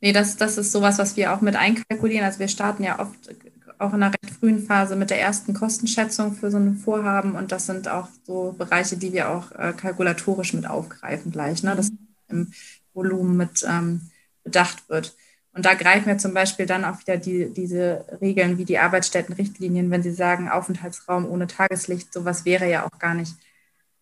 [0.00, 2.24] Nee, das, das ist sowas, was wir auch mit einkalkulieren.
[2.24, 3.18] Also wir starten ja oft
[3.82, 7.34] auch in einer recht frühen Phase mit der ersten Kostenschätzung für so ein Vorhaben.
[7.34, 11.76] Und das sind auch so Bereiche, die wir auch äh, kalkulatorisch mit aufgreifen gleich, ne?
[11.76, 11.90] dass
[12.28, 12.52] im
[12.94, 14.10] Volumen mit ähm,
[14.44, 15.14] bedacht wird.
[15.54, 19.90] Und da greifen wir zum Beispiel dann auch wieder die, diese Regeln wie die Arbeitsstättenrichtlinien,
[19.90, 23.34] wenn Sie sagen, Aufenthaltsraum ohne Tageslicht, sowas wäre ja auch gar nicht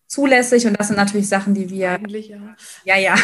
[0.07, 0.65] zulässig.
[0.65, 1.91] Und das sind natürlich Sachen, die wir.
[1.91, 2.55] Eigentlich, ja.
[2.85, 3.15] Ja, ja.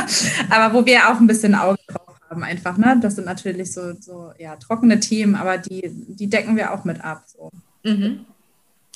[0.50, 2.76] Aber wo wir auch ein bisschen Auge drauf haben einfach.
[2.76, 2.98] Ne?
[3.00, 7.02] Das sind natürlich so, so ja, trockene Themen, aber die, die decken wir auch mit
[7.04, 7.24] ab.
[7.26, 7.50] So.
[7.84, 8.26] Mhm.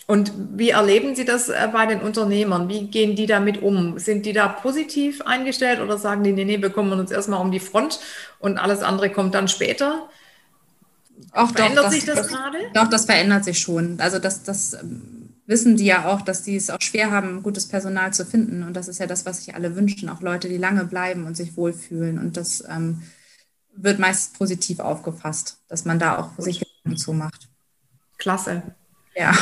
[0.07, 2.69] Und wie erleben Sie das äh, bei den Unternehmern?
[2.69, 3.97] Wie gehen die damit um?
[3.99, 7.53] Sind die da positiv eingestellt oder sagen die, nee, nee, wir kommen uns erstmal um
[7.53, 8.01] die Front
[8.41, 10.09] und alles andere kommt dann später?
[11.33, 12.59] Auch verändert doch, sich das, das, gerade?
[12.75, 14.01] Doch, das verändert sich schon.
[14.01, 17.69] Also das, das ähm, wissen die ja auch, dass die es auch schwer haben, gutes
[17.69, 18.65] Personal zu finden.
[18.65, 20.09] Und das ist ja das, was sich alle wünschen.
[20.09, 22.19] Auch Leute, die lange bleiben und sich wohlfühlen.
[22.19, 23.03] Und das ähm,
[23.75, 27.49] wird meist positiv aufgefasst, dass man da auch sich Gedanken zu macht.
[28.19, 28.63] Klasse.
[29.15, 29.33] Ja.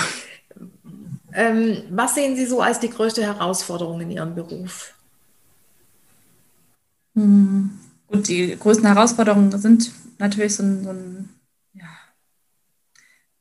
[1.32, 4.94] Ähm, was sehen Sie so als die größte Herausforderung in Ihrem Beruf?
[7.14, 7.78] Hm.
[8.06, 11.28] Gut, die größten Herausforderungen sind natürlich so ein, so ein
[11.74, 11.86] ja,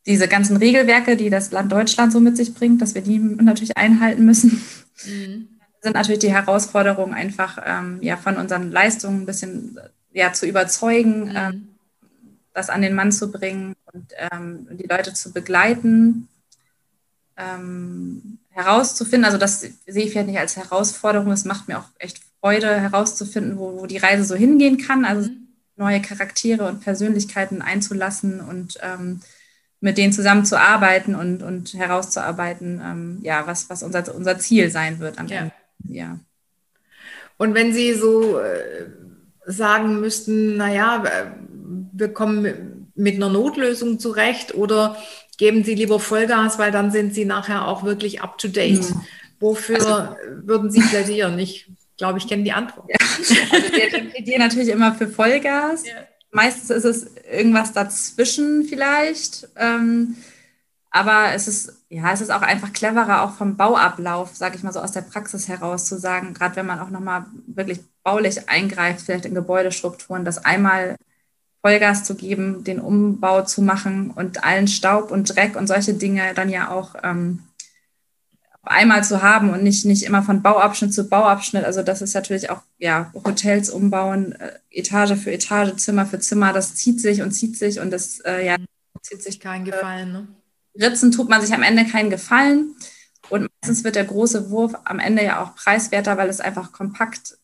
[0.06, 3.78] diese ganzen Regelwerke, die das Land Deutschland so mit sich bringt, dass wir die natürlich
[3.78, 4.62] einhalten müssen.
[5.06, 5.47] Mhm.
[5.82, 9.80] Sind natürlich die Herausforderungen einfach ähm, ja, von unseren Leistungen ein bisschen
[10.17, 11.36] ja, zu überzeugen, mhm.
[11.36, 11.67] ähm,
[12.53, 16.27] das an den Mann zu bringen und ähm, die Leute zu begleiten
[17.38, 19.25] ähm, herauszufinden.
[19.25, 21.32] Also das sehe ich vielleicht nicht als Herausforderung.
[21.32, 25.06] Es macht mir auch echt Freude, herauszufinden, wo, wo die Reise so hingehen kann.
[25.06, 25.49] Also mhm.
[25.75, 29.21] neue Charaktere und Persönlichkeiten einzulassen und ähm,
[29.82, 35.19] mit denen zusammenzuarbeiten und, und herauszuarbeiten, ähm, ja, was, was unser, unser Ziel sein wird
[35.19, 35.38] am ja.
[35.41, 35.53] Ende.
[35.88, 36.19] Ja.
[37.38, 38.88] Und wenn Sie so äh,
[39.47, 41.03] sagen müssten, naja,
[41.93, 44.97] wir kommen mit einer Notlösung zurecht oder
[45.38, 48.89] geben Sie lieber Vollgas, weil dann sind Sie nachher auch wirklich up to date.
[48.89, 49.01] Mhm.
[49.39, 51.39] Wofür also, würden Sie plädieren?
[51.39, 52.89] Ich glaube, ich kenne die Antwort.
[52.89, 52.97] Ja.
[53.51, 55.86] Also wir plädieren natürlich immer für Vollgas.
[55.86, 55.93] Ja.
[56.31, 59.47] Meistens ist es irgendwas dazwischen vielleicht.
[59.55, 60.17] Ähm,
[60.89, 64.73] aber es ist, ja, es ist auch einfach cleverer, auch vom Bauablauf, sage ich mal
[64.73, 69.02] so aus der Praxis heraus zu sagen, gerade wenn man auch nochmal wirklich baulich eingreift,
[69.02, 70.95] vielleicht in Gebäudestrukturen, das einmal
[71.62, 76.34] Vollgas zu geben, den Umbau zu machen und allen Staub und Dreck und solche Dinge
[76.34, 77.43] dann ja auch ähm,
[78.63, 81.65] einmal zu haben und nicht, nicht immer von Bauabschnitt zu Bauabschnitt.
[81.65, 86.54] Also das ist natürlich auch, ja, Hotels umbauen, äh, Etage für Etage, Zimmer für Zimmer,
[86.54, 88.56] das zieht sich und zieht sich und das, äh, ja,
[89.02, 90.12] zieht sich keinen Gefallen.
[90.12, 90.28] Ne?
[90.79, 92.75] Ritzen tut man sich am Ende keinen Gefallen.
[93.29, 97.37] Und meistens wird der große Wurf am Ende ja auch preiswerter, weil es einfach kompakt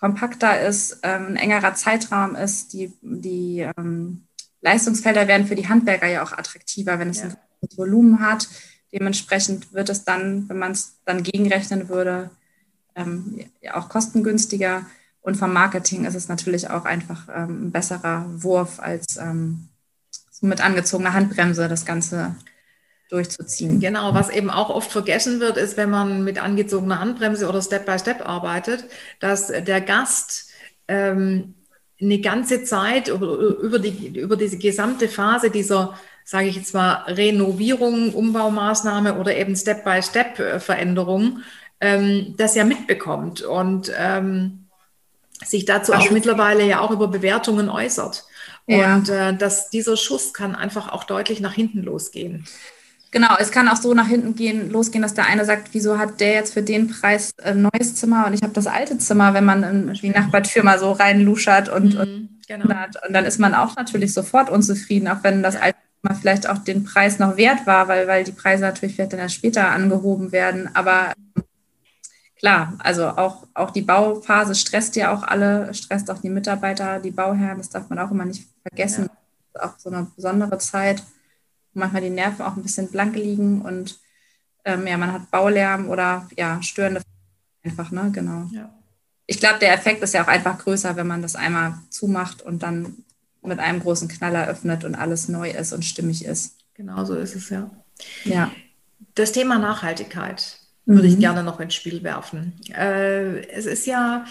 [0.00, 4.22] kompakter ist, ähm, ein engerer Zeitraum ist, die, die ähm,
[4.62, 7.24] Leistungsfelder werden für die Handwerker ja auch attraktiver, wenn es ja.
[7.24, 8.48] ein großes Volumen hat.
[8.92, 12.30] Dementsprechend wird es dann, wenn man es dann gegenrechnen würde,
[12.96, 14.86] ähm, ja auch kostengünstiger.
[15.20, 19.68] Und vom Marketing ist es natürlich auch einfach ähm, ein besserer Wurf als ähm,
[20.40, 22.34] mit angezogener Handbremse das Ganze
[23.10, 23.80] durchzuziehen.
[23.80, 28.16] Genau, was eben auch oft vergessen wird, ist, wenn man mit angezogener Handbremse oder Step-by-Step
[28.18, 28.84] Step arbeitet,
[29.18, 30.50] dass der Gast
[30.88, 31.54] ähm,
[32.00, 37.04] eine ganze Zeit über, über, die, über diese gesamte Phase dieser, sage ich jetzt mal,
[37.06, 41.40] Renovierung, Umbaumaßnahme oder eben Step-by-Step-Veränderung
[41.80, 44.66] ähm, das ja mitbekommt und ähm,
[45.44, 48.24] sich dazu auch mittlerweile ja auch über Bewertungen äußert.
[48.66, 48.96] Ja.
[48.96, 52.46] Und äh, dass dieser Schuss kann einfach auch deutlich nach hinten losgehen.
[53.12, 56.20] Genau, es kann auch so nach hinten gehen, losgehen, dass der eine sagt, wieso hat
[56.20, 59.44] der jetzt für den Preis ein neues Zimmer und ich habe das alte Zimmer, wenn
[59.44, 62.66] man in die Nachbartür mal so reinluschert und, mhm, und, genau.
[63.06, 66.58] und dann ist man auch natürlich sofort unzufrieden, auch wenn das alte Zimmer vielleicht auch
[66.58, 70.70] den Preis noch wert war, weil, weil die Preise natürlich vielleicht dann später angehoben werden.
[70.74, 71.12] Aber
[72.38, 77.10] klar, also auch, auch die Bauphase stresst ja auch alle, stresst auch die Mitarbeiter, die
[77.10, 79.06] Bauherren, das darf man auch immer nicht vergessen.
[79.06, 79.10] Ja.
[79.52, 81.02] Das ist auch so eine besondere Zeit
[81.72, 83.98] manchmal die Nerven auch ein bisschen blank liegen und
[84.64, 87.02] ähm, ja, man hat Baulärm oder ja, störende
[87.62, 88.10] einfach, ne?
[88.12, 88.48] Genau.
[88.52, 88.74] Ja.
[89.26, 92.62] Ich glaube, der Effekt ist ja auch einfach größer, wenn man das einmal zumacht und
[92.62, 93.04] dann
[93.42, 96.56] mit einem großen Knaller öffnet und alles neu ist und stimmig ist.
[96.74, 97.70] Genau so ist es, ja.
[98.24, 98.50] Ja.
[99.14, 101.14] Das Thema Nachhaltigkeit würde mhm.
[101.14, 102.60] ich gerne noch ins Spiel werfen.
[102.74, 104.24] Äh, es ist ja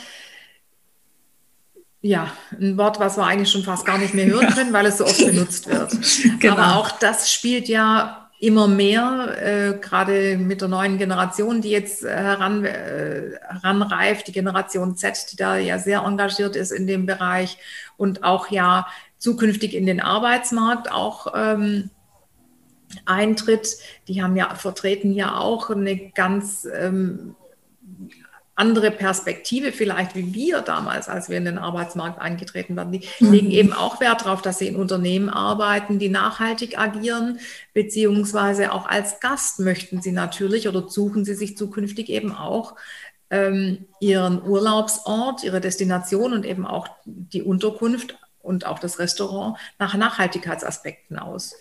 [2.02, 5.00] ja, ein Wort, was wir eigentlich schon fast gar nicht mehr hören können, weil es
[5.00, 5.92] so oft benutzt wird.
[6.40, 6.54] Genau.
[6.54, 12.06] Aber auch das spielt ja immer mehr, äh, gerade mit der neuen Generation, die jetzt
[12.06, 17.06] äh, heran, äh, heranreift, die Generation Z, die da ja sehr engagiert ist in dem
[17.06, 17.58] Bereich
[17.98, 21.90] und auch ja zukünftig in den Arbeitsmarkt auch ähm,
[23.06, 23.78] eintritt.
[24.08, 27.36] Die haben ja vertreten ja auch eine ganz ähm,
[28.60, 32.92] andere Perspektive vielleicht wie wir damals, als wir in den Arbeitsmarkt eingetreten waren.
[32.92, 33.32] Die mhm.
[33.32, 37.40] legen eben auch Wert darauf, dass sie in Unternehmen arbeiten, die nachhaltig agieren,
[37.74, 42.76] beziehungsweise auch als Gast möchten sie natürlich oder suchen sie sich zukünftig eben auch
[43.30, 49.96] ähm, ihren Urlaubsort, ihre Destination und eben auch die Unterkunft und auch das Restaurant nach
[49.96, 51.56] Nachhaltigkeitsaspekten aus.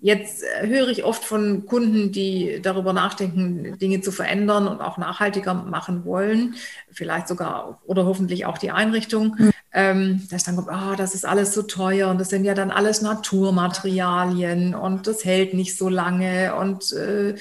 [0.00, 4.98] Jetzt äh, höre ich oft von Kunden, die darüber nachdenken, Dinge zu verändern und auch
[4.98, 6.54] nachhaltiger machen wollen,
[6.92, 9.50] vielleicht sogar oder hoffentlich auch die Einrichtung, mhm.
[9.72, 12.70] ähm, dass dann kommt, oh, das ist alles so teuer und das sind ja dann
[12.70, 17.34] alles Naturmaterialien und das hält nicht so lange und äh,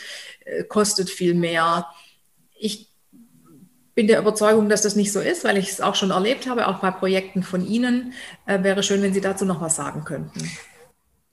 [0.69, 1.87] kostet viel mehr.
[2.57, 2.89] Ich
[3.95, 6.67] bin der Überzeugung, dass das nicht so ist, weil ich es auch schon erlebt habe,
[6.67, 8.13] auch bei Projekten von Ihnen.
[8.45, 10.49] Äh, wäre schön, wenn Sie dazu noch was sagen könnten.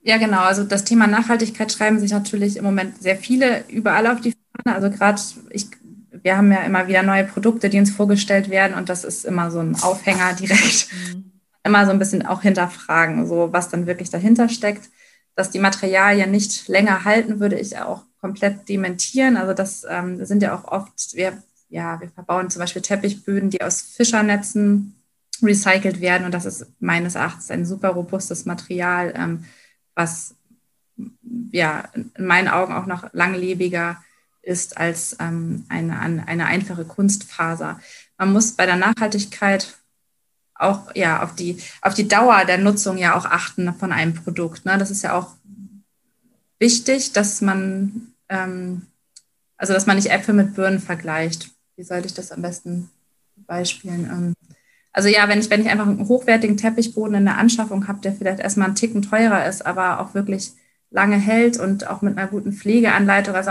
[0.02, 0.40] Ja, genau.
[0.40, 4.74] Also das Thema Nachhaltigkeit schreiben sich natürlich im Moment sehr viele überall auf die Fahne.
[4.76, 5.68] Also gerade ich,
[6.10, 9.50] wir haben ja immer wieder neue Produkte, die uns vorgestellt werden und das ist immer
[9.50, 10.88] so ein Aufhänger direkt.
[10.92, 11.28] Mhm.
[11.64, 14.90] Immer so ein bisschen auch hinterfragen, so was dann wirklich dahinter steckt.
[15.36, 19.36] Dass die Materialien nicht länger halten, würde ich auch komplett dementieren.
[19.36, 23.62] Also das ähm, sind ja auch oft, wir, ja, wir verbauen zum Beispiel Teppichböden, die
[23.62, 24.96] aus Fischernetzen
[25.40, 29.14] recycelt werden und das ist meines Erachtens ein super robustes Material.
[29.16, 29.44] Ähm,
[29.94, 30.35] was
[31.50, 34.02] ja in meinen Augen auch noch langlebiger
[34.42, 37.81] ist als ähm, eine, eine einfache Kunstfaser.
[38.18, 39.78] Man muss bei der Nachhaltigkeit
[40.55, 44.64] auch ja auf die, auf die Dauer der Nutzung ja auch achten von einem Produkt.
[44.64, 44.78] Ne?
[44.78, 45.35] Das ist ja auch
[46.59, 48.87] wichtig, dass man ähm,
[49.62, 51.50] also dass man nicht Äpfel mit Birnen vergleicht.
[51.76, 52.90] Wie sollte ich das am besten
[53.37, 54.07] beispielen?
[54.07, 54.35] Ähm,
[54.92, 58.12] also ja, wenn ich, wenn ich einfach einen hochwertigen Teppichboden in der Anschaffung habe, der
[58.12, 60.52] vielleicht erstmal einen Ticken teurer ist, aber auch wirklich
[60.90, 63.50] lange hält und auch mit einer guten Pflegeanleitung, also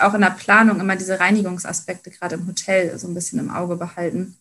[0.00, 3.76] auch in der Planung immer diese Reinigungsaspekte gerade im Hotel so ein bisschen im Auge
[3.76, 4.36] behalten.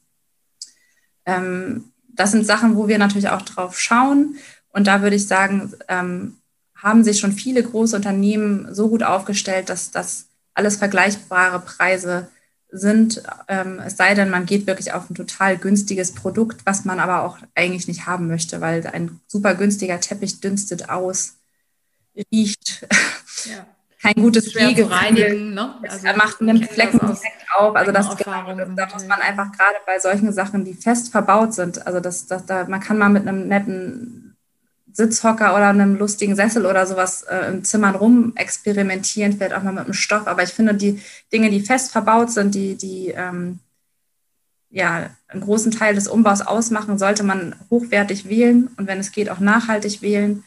[1.26, 4.38] Ähm, das sind Sachen, wo wir natürlich auch drauf schauen.
[4.70, 6.38] Und da würde ich sagen, ähm,
[6.76, 12.30] haben sich schon viele große Unternehmen so gut aufgestellt, dass das alles vergleichbare Preise
[12.78, 17.00] sind, ähm, es sei denn, man geht wirklich auf ein total günstiges Produkt, was man
[17.00, 21.36] aber auch eigentlich nicht haben möchte, weil ein super günstiger Teppich dünstet aus,
[22.32, 22.88] riecht,
[23.46, 23.66] ja.
[24.02, 25.76] kein gutes Pflege reinigen, ne?
[25.90, 27.76] also er macht einen Flecken direkt auf.
[27.76, 32.00] Also das, da muss man einfach gerade bei solchen Sachen, die fest verbaut sind, also
[32.00, 34.25] das, das, da, man kann mal mit einem netten
[34.96, 39.74] Sitzhocker oder einem lustigen Sessel oder sowas äh, in Zimmern rum experimentieren, vielleicht auch mal
[39.74, 40.26] mit dem Stoff.
[40.26, 41.02] Aber ich finde, die
[41.34, 43.60] Dinge, die fest verbaut sind, die, die ähm,
[44.70, 49.30] ja, einen großen Teil des Umbaus ausmachen, sollte man hochwertig wählen und wenn es geht,
[49.30, 50.46] auch nachhaltig wählen.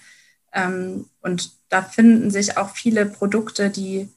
[0.55, 4.09] Ähm, und da finden sich auch viele Produkte, die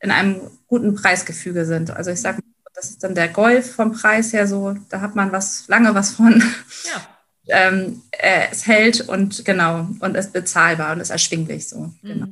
[0.00, 1.90] in einem guten Preisgefüge sind.
[1.90, 2.40] Also ich sage,
[2.74, 6.12] das ist dann der Golf vom Preis her so, da hat man was lange was
[6.12, 6.42] von.
[6.86, 7.11] Ja
[7.48, 11.78] ähm, äh, es hält und genau und ist bezahlbar und ist erschwinglich so.
[11.78, 11.96] Mhm.
[12.02, 12.26] Genau.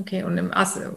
[0.00, 0.52] Okay, und im,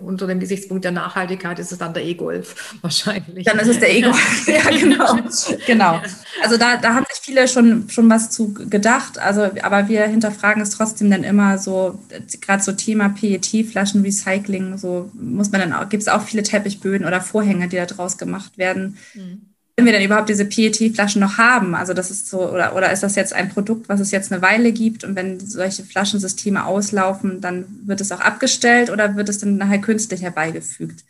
[0.05, 3.45] unter dem Gesichtspunkt der Nachhaltigkeit ist es dann der E-Golf wahrscheinlich.
[3.45, 5.17] Dann ist es der E-Golf, ja genau.
[5.65, 6.01] genau.
[6.43, 10.61] Also da, da haben sich viele schon, schon was zu gedacht, also, aber wir hinterfragen
[10.61, 11.99] es trotzdem dann immer so,
[12.41, 17.07] gerade so Thema PET-Flaschen, Recycling, so muss man dann auch, gibt es auch viele Teppichböden
[17.07, 18.99] oder Vorhänge, die da draus gemacht werden.
[19.15, 21.75] Mhm wenn wir denn überhaupt diese PET-Flaschen noch haben?
[21.75, 24.41] Also das ist so, oder, oder ist das jetzt ein Produkt, was es jetzt eine
[24.41, 29.39] Weile gibt und wenn solche Flaschensysteme auslaufen, dann wird es auch abgestellt oder wird es
[29.39, 31.03] dann nachher künstlich herbeigefügt?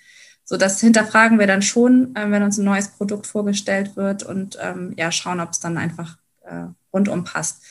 [0.43, 4.57] So, das hinterfragen wir dann schon, äh, wenn uns ein neues Produkt vorgestellt wird und
[4.61, 7.63] ähm, ja, schauen, ob es dann einfach äh, rundum passt.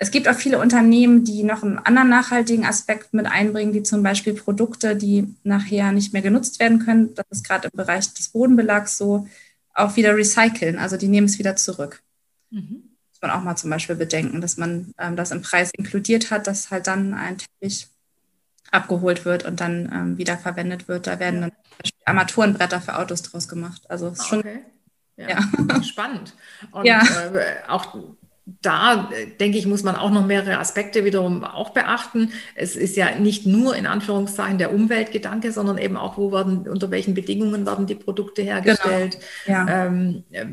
[0.00, 4.04] Es gibt auch viele Unternehmen, die noch einen anderen nachhaltigen Aspekt mit einbringen, die zum
[4.04, 7.14] Beispiel Produkte, die nachher nicht mehr genutzt werden können.
[7.16, 9.26] Das ist gerade im Bereich des Bodenbelags so
[9.78, 10.78] auch wieder recyceln.
[10.78, 12.02] Also die nehmen es wieder zurück.
[12.50, 12.82] Mhm.
[13.10, 16.46] Muss man auch mal zum Beispiel bedenken, dass man ähm, das im Preis inkludiert hat,
[16.46, 17.88] dass halt dann ein Teppich
[18.70, 21.06] abgeholt wird und dann ähm, wieder verwendet wird.
[21.06, 21.52] Da werden dann
[22.04, 23.82] Armaturenbretter für Autos draus gemacht.
[23.88, 24.60] Also ist schon okay.
[25.16, 25.28] ja.
[25.30, 25.82] ja.
[25.82, 26.34] spannend.
[26.70, 27.02] Und ja.
[27.02, 27.96] Äh, auch
[28.62, 32.32] da äh, denke ich, muss man auch noch mehrere Aspekte wiederum auch beachten.
[32.54, 36.90] Es ist ja nicht nur in Anführungszeichen der Umweltgedanke, sondern eben auch, wo werden, unter
[36.90, 39.18] welchen Bedingungen werden die Produkte hergestellt.
[39.44, 39.58] Genau.
[39.58, 39.86] Ja.
[39.86, 40.46] Ähm, äh,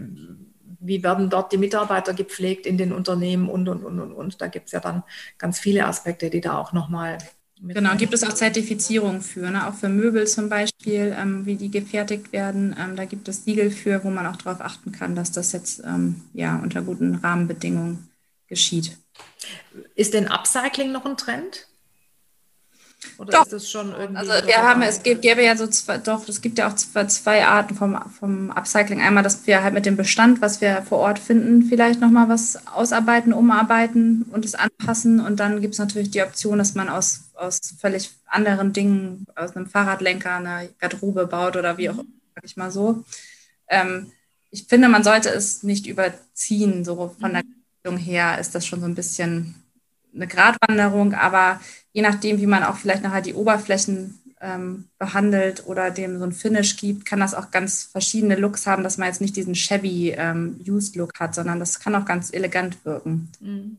[0.79, 4.41] wie werden dort die Mitarbeiter gepflegt in den Unternehmen und, und, und, und, und.
[4.41, 5.03] Da gibt es ja dann
[5.38, 7.17] ganz viele Aspekte, die da auch nochmal
[7.62, 9.68] Genau, gibt es auch Zertifizierung für, ne?
[9.68, 12.76] auch für Möbel zum Beispiel, ähm, wie die gefertigt werden.
[12.78, 15.82] Ähm, da gibt es Siegel für, wo man auch darauf achten kann, dass das jetzt
[15.86, 18.10] ähm, ja, unter guten Rahmenbedingungen
[18.48, 18.98] geschieht.
[19.96, 21.67] Ist denn Upcycling noch ein Trend?
[23.17, 23.43] Oder doch.
[23.43, 24.17] ist das schon irgendwie.
[24.17, 27.06] Also wir haben, es gibt, gäbe ja so zwei, doch, es gibt ja auch zwei,
[27.06, 29.01] zwei Arten vom, vom Upcycling.
[29.01, 32.67] Einmal, dass wir halt mit dem Bestand, was wir vor Ort finden, vielleicht nochmal was
[32.67, 35.19] ausarbeiten, umarbeiten und es anpassen.
[35.19, 39.56] Und dann gibt es natürlich die Option, dass man aus, aus völlig anderen Dingen, aus
[39.56, 43.03] einem Fahrradlenker eine Garderobe baut oder wie auch immer, sag ich mal so.
[43.67, 44.12] Ähm,
[44.51, 47.43] ich finde, man sollte es nicht überziehen, so von der
[47.83, 49.56] Richtung her ist das schon so ein bisschen
[50.16, 51.60] eine Gratwanderung, aber
[51.92, 56.32] je nachdem, wie man auch vielleicht nachher die Oberflächen ähm, behandelt oder dem so ein
[56.32, 60.13] Finish gibt, kann das auch ganz verschiedene Looks haben, dass man jetzt nicht diesen shabby
[60.18, 63.30] ähm, Used Look hat, sondern das kann auch ganz elegant wirken.
[63.40, 63.78] Mhm.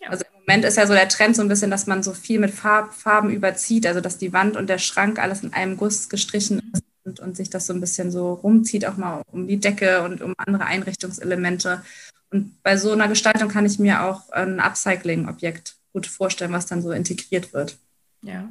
[0.00, 0.08] Ja.
[0.08, 2.40] Also im Moment ist ja so der Trend so ein bisschen, dass man so viel
[2.40, 6.08] mit Farb, Farben überzieht, also dass die Wand und der Schrank alles in einem Guss
[6.08, 9.60] gestrichen ist und, und sich das so ein bisschen so rumzieht, auch mal um die
[9.60, 11.82] Decke und um andere Einrichtungselemente.
[12.30, 16.82] Und bei so einer Gestaltung kann ich mir auch ein Upcycling-Objekt gut vorstellen, was dann
[16.82, 17.76] so integriert wird.
[18.22, 18.48] Ja.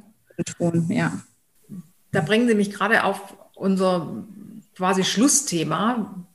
[0.58, 1.20] Ton, ja.
[2.12, 4.24] Da bringen Sie mich gerade auf unser
[4.76, 6.26] quasi Schlussthema.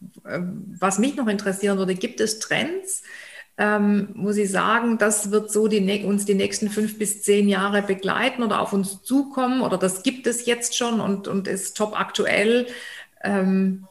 [0.78, 3.02] Was mich noch interessieren würde, gibt es Trends,
[3.56, 7.82] ähm, muss ich sagen, das wird so die, uns die nächsten fünf bis zehn Jahre
[7.82, 11.98] begleiten oder auf uns zukommen oder das gibt es jetzt schon und, und ist top
[11.98, 12.66] aktuell,
[13.22, 13.86] ähm,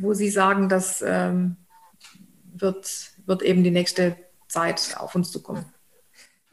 [0.00, 1.56] wo Sie sagen, das ähm,
[2.60, 4.16] wird, wird eben die nächste
[4.48, 5.64] Zeit auf uns zukommen.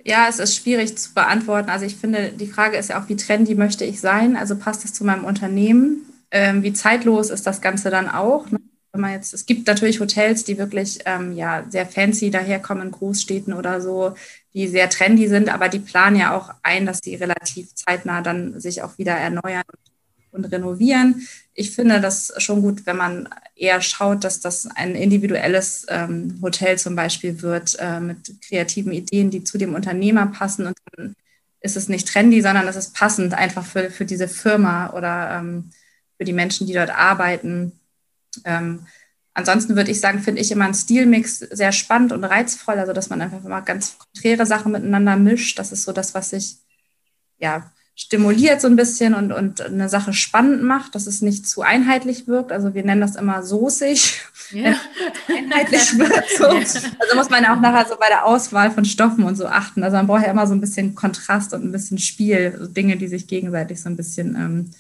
[0.03, 1.69] Ja, es ist schwierig zu beantworten.
[1.69, 4.37] Also ich finde, die Frage ist ja auch, wie trendy möchte ich sein?
[4.37, 6.05] Also passt es zu meinem Unternehmen?
[6.31, 8.49] Ähm, wie zeitlos ist das Ganze dann auch?
[8.49, 8.59] Ne?
[8.93, 12.91] Wenn man jetzt, es gibt natürlich Hotels, die wirklich ähm, ja, sehr fancy daherkommen in
[12.91, 14.15] Großstädten oder so,
[14.53, 18.59] die sehr trendy sind, aber die planen ja auch ein, dass die relativ zeitnah dann
[18.59, 19.96] sich auch wieder erneuern und
[20.33, 21.27] renovieren.
[21.53, 26.77] Ich finde das schon gut, wenn man eher schaut, dass das ein individuelles ähm, Hotel
[26.77, 30.67] zum Beispiel wird, äh, mit kreativen Ideen, die zu dem Unternehmer passen.
[30.67, 31.15] Und dann
[31.61, 35.71] ist es nicht trendy, sondern es ist passend einfach für, für diese Firma oder ähm,
[36.17, 37.71] für die Menschen, die dort arbeiten.
[38.45, 38.85] Ähm,
[39.33, 43.09] ansonsten würde ich sagen, finde ich immer einen Stilmix sehr spannend und reizvoll, also dass
[43.09, 45.57] man einfach immer ganz konträre Sachen miteinander mischt.
[45.57, 46.57] Das ist so das, was ich
[47.39, 51.63] ja stimuliert so ein bisschen und, und eine Sache spannend macht, dass es nicht zu
[51.63, 52.51] einheitlich wirkt.
[52.51, 54.21] Also wir nennen das immer soßig,
[54.51, 54.75] ja.
[55.27, 56.23] einheitlich wird.
[56.37, 56.45] So.
[56.45, 59.83] Also muss man auch nachher so bei der Auswahl von Stoffen und so achten.
[59.83, 62.97] Also man braucht ja immer so ein bisschen Kontrast und ein bisschen Spiel, also Dinge,
[62.97, 64.71] die sich gegenseitig so ein bisschen, ähm,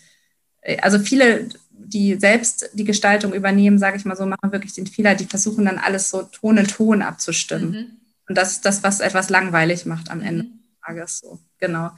[0.61, 4.85] äh, also viele, die selbst die Gestaltung übernehmen, sage ich mal so, machen wirklich den
[4.85, 7.71] Fehler, die versuchen dann alles so Ton in Ton abzustimmen.
[7.71, 7.85] Mhm.
[8.29, 10.49] Und das ist das, was etwas langweilig macht am Ende mhm.
[10.49, 11.19] des Tages.
[11.19, 11.89] So, genau.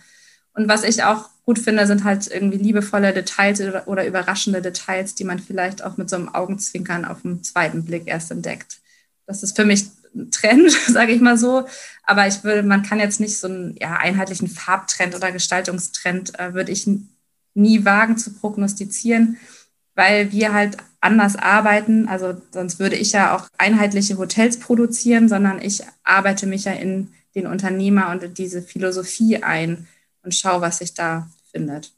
[0.53, 5.23] Und was ich auch gut finde, sind halt irgendwie liebevolle Details oder, überraschende Details, die
[5.23, 8.79] man vielleicht auch mit so einem Augenzwinkern auf den zweiten Blick erst entdeckt.
[9.25, 9.85] Das ist für mich
[10.15, 11.65] ein Trend, sage ich mal so.
[12.03, 16.53] Aber ich würde, man kann jetzt nicht so einen ja, einheitlichen Farbtrend oder Gestaltungstrend, äh,
[16.53, 16.87] würde ich
[17.55, 19.37] nie wagen zu prognostizieren,
[19.95, 22.07] weil wir halt anders arbeiten.
[22.07, 27.11] Also sonst würde ich ja auch einheitliche Hotels produzieren, sondern ich arbeite mich ja in
[27.35, 29.87] den Unternehmer und in diese Philosophie ein
[30.23, 31.93] und schau, was sich da findet.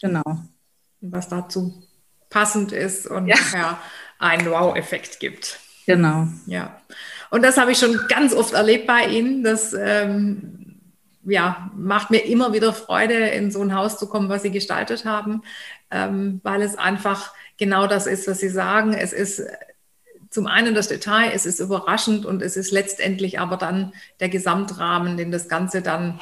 [0.00, 0.22] Genau.
[1.00, 1.82] Was dazu
[2.30, 3.36] passend ist und ja.
[3.52, 3.82] Ja,
[4.18, 5.58] einen Wow-Effekt gibt.
[5.86, 6.28] Genau.
[6.46, 6.80] Ja.
[7.30, 9.42] Und das habe ich schon ganz oft erlebt bei Ihnen.
[9.42, 10.80] Das ähm,
[11.24, 15.04] ja, macht mir immer wieder Freude, in so ein Haus zu kommen, was Sie gestaltet
[15.04, 15.42] haben,
[15.90, 18.92] ähm, weil es einfach genau das ist, was Sie sagen.
[18.92, 19.42] Es ist
[20.30, 25.16] zum einen das Detail, es ist überraschend und es ist letztendlich aber dann der Gesamtrahmen,
[25.16, 26.20] den das Ganze dann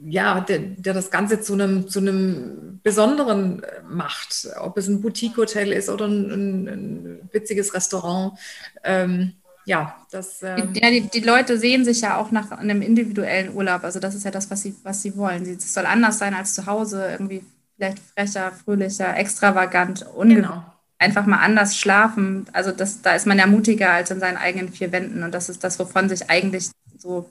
[0.00, 4.48] ja, der, der, das Ganze zu einem, zu einem Besonderen äh, macht.
[4.60, 8.38] Ob es ein Boutique-Hotel ist oder ein, ein, ein witziges Restaurant.
[8.84, 9.34] Ähm,
[9.64, 10.42] ja, das.
[10.42, 13.84] Ähm ja, die, die, Leute sehen sich ja auch nach einem individuellen Urlaub.
[13.84, 15.42] Also, das ist ja das, was sie, was sie wollen.
[15.42, 17.44] Es soll anders sein als zu Hause, irgendwie
[17.76, 20.64] vielleicht frecher, fröhlicher, extravagant, genau.
[20.98, 22.46] einfach mal anders schlafen.
[22.52, 25.22] Also, das, da ist man ja mutiger als in seinen eigenen vier Wänden.
[25.22, 27.30] Und das ist das, wovon sich eigentlich so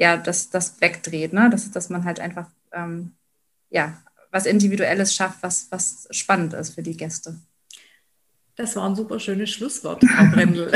[0.00, 1.34] ja, das, das wegdreht.
[1.34, 1.50] Ne?
[1.50, 3.12] Das ist, dass man halt einfach ähm,
[3.68, 7.36] ja, was Individuelles schafft, was, was spannend ist für die Gäste.
[8.56, 10.72] Das war ein super schönes Schlusswort, Frau Brendel.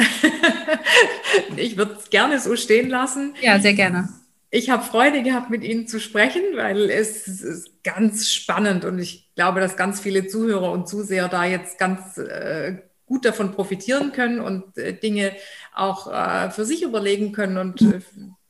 [1.57, 3.35] ich würde es gerne so stehen lassen.
[3.41, 4.11] Ja, sehr gerne.
[4.51, 9.35] Ich habe Freude gehabt, mit Ihnen zu sprechen, weil es ist ganz spannend und ich
[9.35, 14.41] glaube, dass ganz viele Zuhörer und Zuseher da jetzt ganz äh, gut davon profitieren können
[14.41, 15.33] und äh, Dinge
[15.75, 18.01] auch äh, für sich überlegen können und äh,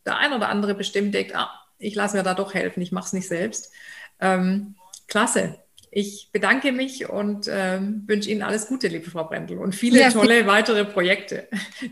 [0.05, 3.07] der ein oder andere bestimmt denkt, ah, ich lasse mir da doch helfen, ich mache
[3.07, 3.73] es nicht selbst.
[4.21, 4.75] Ähm,
[5.09, 5.59] klasse.
[5.97, 10.11] Ich bedanke mich und ähm, wünsche Ihnen alles Gute, liebe Frau Brendel, und viele ja,
[10.11, 11.47] tolle weitere Projekte,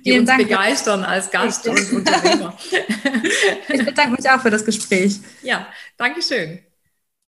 [0.04, 0.42] die uns Dank.
[0.42, 2.56] begeistern als Gast und Unternehmer.
[3.68, 5.20] Ich bedanke mich auch für das Gespräch.
[5.42, 6.58] Ja, Dankeschön.